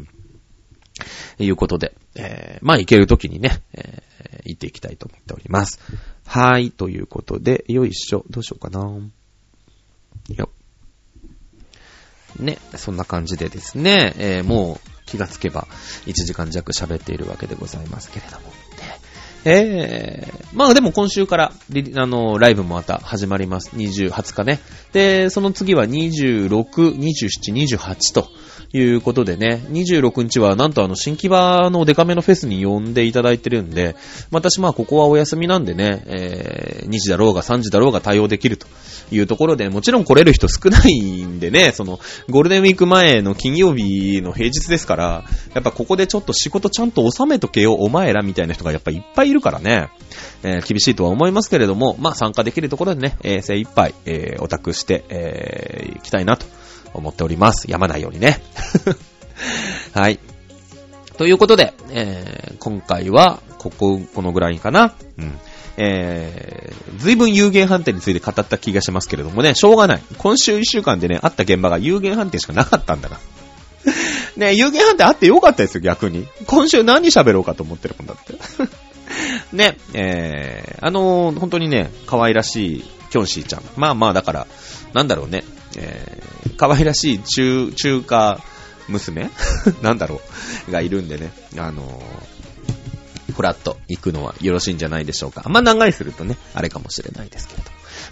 [1.38, 5.80] いうことで、えー、まあ、行けるときにね、えー、行っていきたいと思っております。
[6.26, 8.80] はい、ということで、よいしょ、どうしようかな。
[10.34, 10.50] よ。
[12.38, 15.66] ね、そんな感じでですね、えー、もう気がつけば
[16.06, 18.61] 1時間弱喋っているわけでございますけれども。
[19.44, 21.52] ええー、まあでも今週から、
[21.96, 23.70] あの、ライブもまた始まります。
[23.74, 24.60] 20、20日ね。
[24.92, 28.28] で、その次は26、27、28と
[28.72, 33.96] いうことでね、26日はなんとあの、新木場のデカめのフェスに呼んでいただいてるんで、
[34.30, 38.66] 私まあここはお休みなんでね、えー、2時だろうが3時だろうが対応できると
[39.10, 45.24] いうところで、もちろん来れる人少ないんでね、その、ゴールデンウィーク前の金曜日の平日ですから、
[45.54, 49.88] やっぱここでちょっと仕事ちゃんと収めとけよ、お前らみたいな人がやっぱいっぱいいるからね、
[50.42, 56.46] えー、厳しいとは思いますけれども、まあ参加できるところでね、えー、精一杯、えー、オタクして、えー、行きたいなと
[56.94, 57.70] 思っております。
[57.70, 58.42] やまないようにね。
[59.94, 60.18] はい。
[61.16, 64.94] ということで、えー、今回は、ここ、このぐらいかな。
[65.18, 65.38] うん。
[65.76, 70.02] えー、随分有限判定について語った気がしますけれどもね、しょうがない。
[70.18, 73.20] 今週一週間でね、あった現場が有限判定しかなかったんだから。
[74.36, 76.26] ね、有限判定あってよかったですよ、逆に。
[76.46, 78.34] 今週何喋ろうかと思ってるもんだって。
[79.52, 83.62] ね、えー、あのー、本当にね、可愛らしいキョンシーちゃん。
[83.76, 84.46] まあまあ、だから、
[84.92, 85.44] なんだろうね、
[85.76, 88.40] えー、可愛らしい中、中華
[88.88, 89.30] 娘？
[89.82, 90.20] なんだろ
[90.68, 95.44] うがいるんでね、あのー、フラッと行くのはよろしいんじゃないでしょうか。
[95.48, 97.62] まあ長いするとね、あれかもしれないですけど。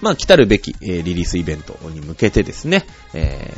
[0.01, 3.55] まあ来たるべき、えー、リリースイベントに向けてですね、え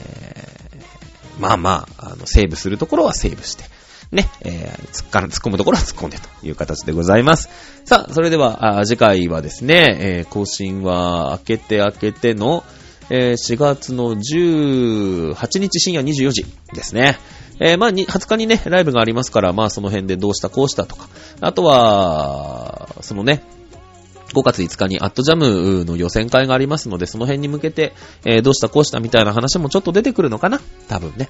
[1.39, 3.65] ー、まあまあ、あの、セーブするところはセーブして、
[4.13, 7.49] ね、えー、突っか突っ込むところは突っ込んでという形でございます。
[7.85, 12.63] さあ、それでは、あ次回はですね、えー、更新は明けて明けての、
[13.09, 16.45] えー、4月の18日深夜24時
[16.75, 17.19] ですね。
[17.59, 21.09] えー、まあ、20日にね、ライブがありますから、まあ、その辺でどうしたこうしたとか、
[21.41, 23.43] あとは、そのね、
[24.33, 27.93] 5月5日にアットジャムの予選会がありますので、その辺に向けて、
[28.25, 30.61] えー、どうしたこうしたみたいな話もちょっと出てくるのかな？
[30.89, 31.29] 多分ね。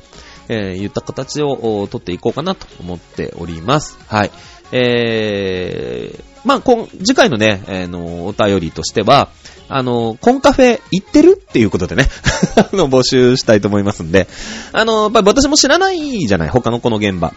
[0.48, 3.98] えー、言った形を取っていこうかなと思っております。
[4.09, 4.30] はい。
[4.72, 9.28] えー、まあ、今、次回のね、えー、の、お便りとしては、
[9.68, 12.09] あの、コンカフェ行ってるっていうことでね、
[12.72, 14.26] の、募集したいと思いますんで、
[14.72, 17.34] あの、やっぱり私も知らないじゃない、他のこの現場。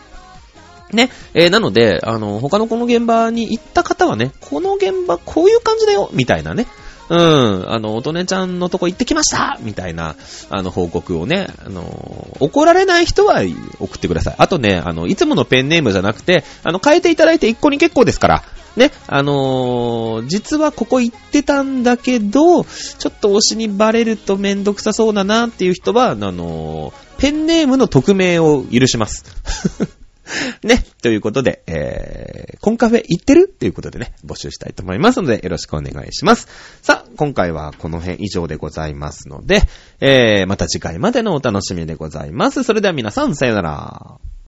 [0.91, 1.09] ね。
[1.33, 6.67] えー、なので、あの、他のこの現場に行った方はね、この現場こういう感じだよみたいなね。
[7.07, 10.15] うん、あの、おとねちゃんのとこ行ってきましたみたいな、
[10.49, 13.41] あの、報告をね、あの、怒られない人は
[13.79, 14.35] 送ってください。
[14.39, 18.43] あとね、あの、いつものペンネームじゃなくて、あの、変えていただいて一個に結構ですから、
[18.75, 29.23] ね、あのー、実はここ行ってたんだけど、ちょっと推しにバレるとめんどくさそうだなっていう人は、あのー、ペンネームの匿名を許します。
[30.63, 30.83] ね。
[31.01, 33.45] ということで、えー、コンカフェ行ってる？
[33.45, 36.47] っていうことでね、募集したいと思いますので、よろしくお願いします。
[36.81, 39.61] さあ、今回はこの辺以上でございますので、
[39.99, 42.63] えー、また次回までのお楽しみでございます。
[42.63, 44.34] それでは皆さん、さよなら。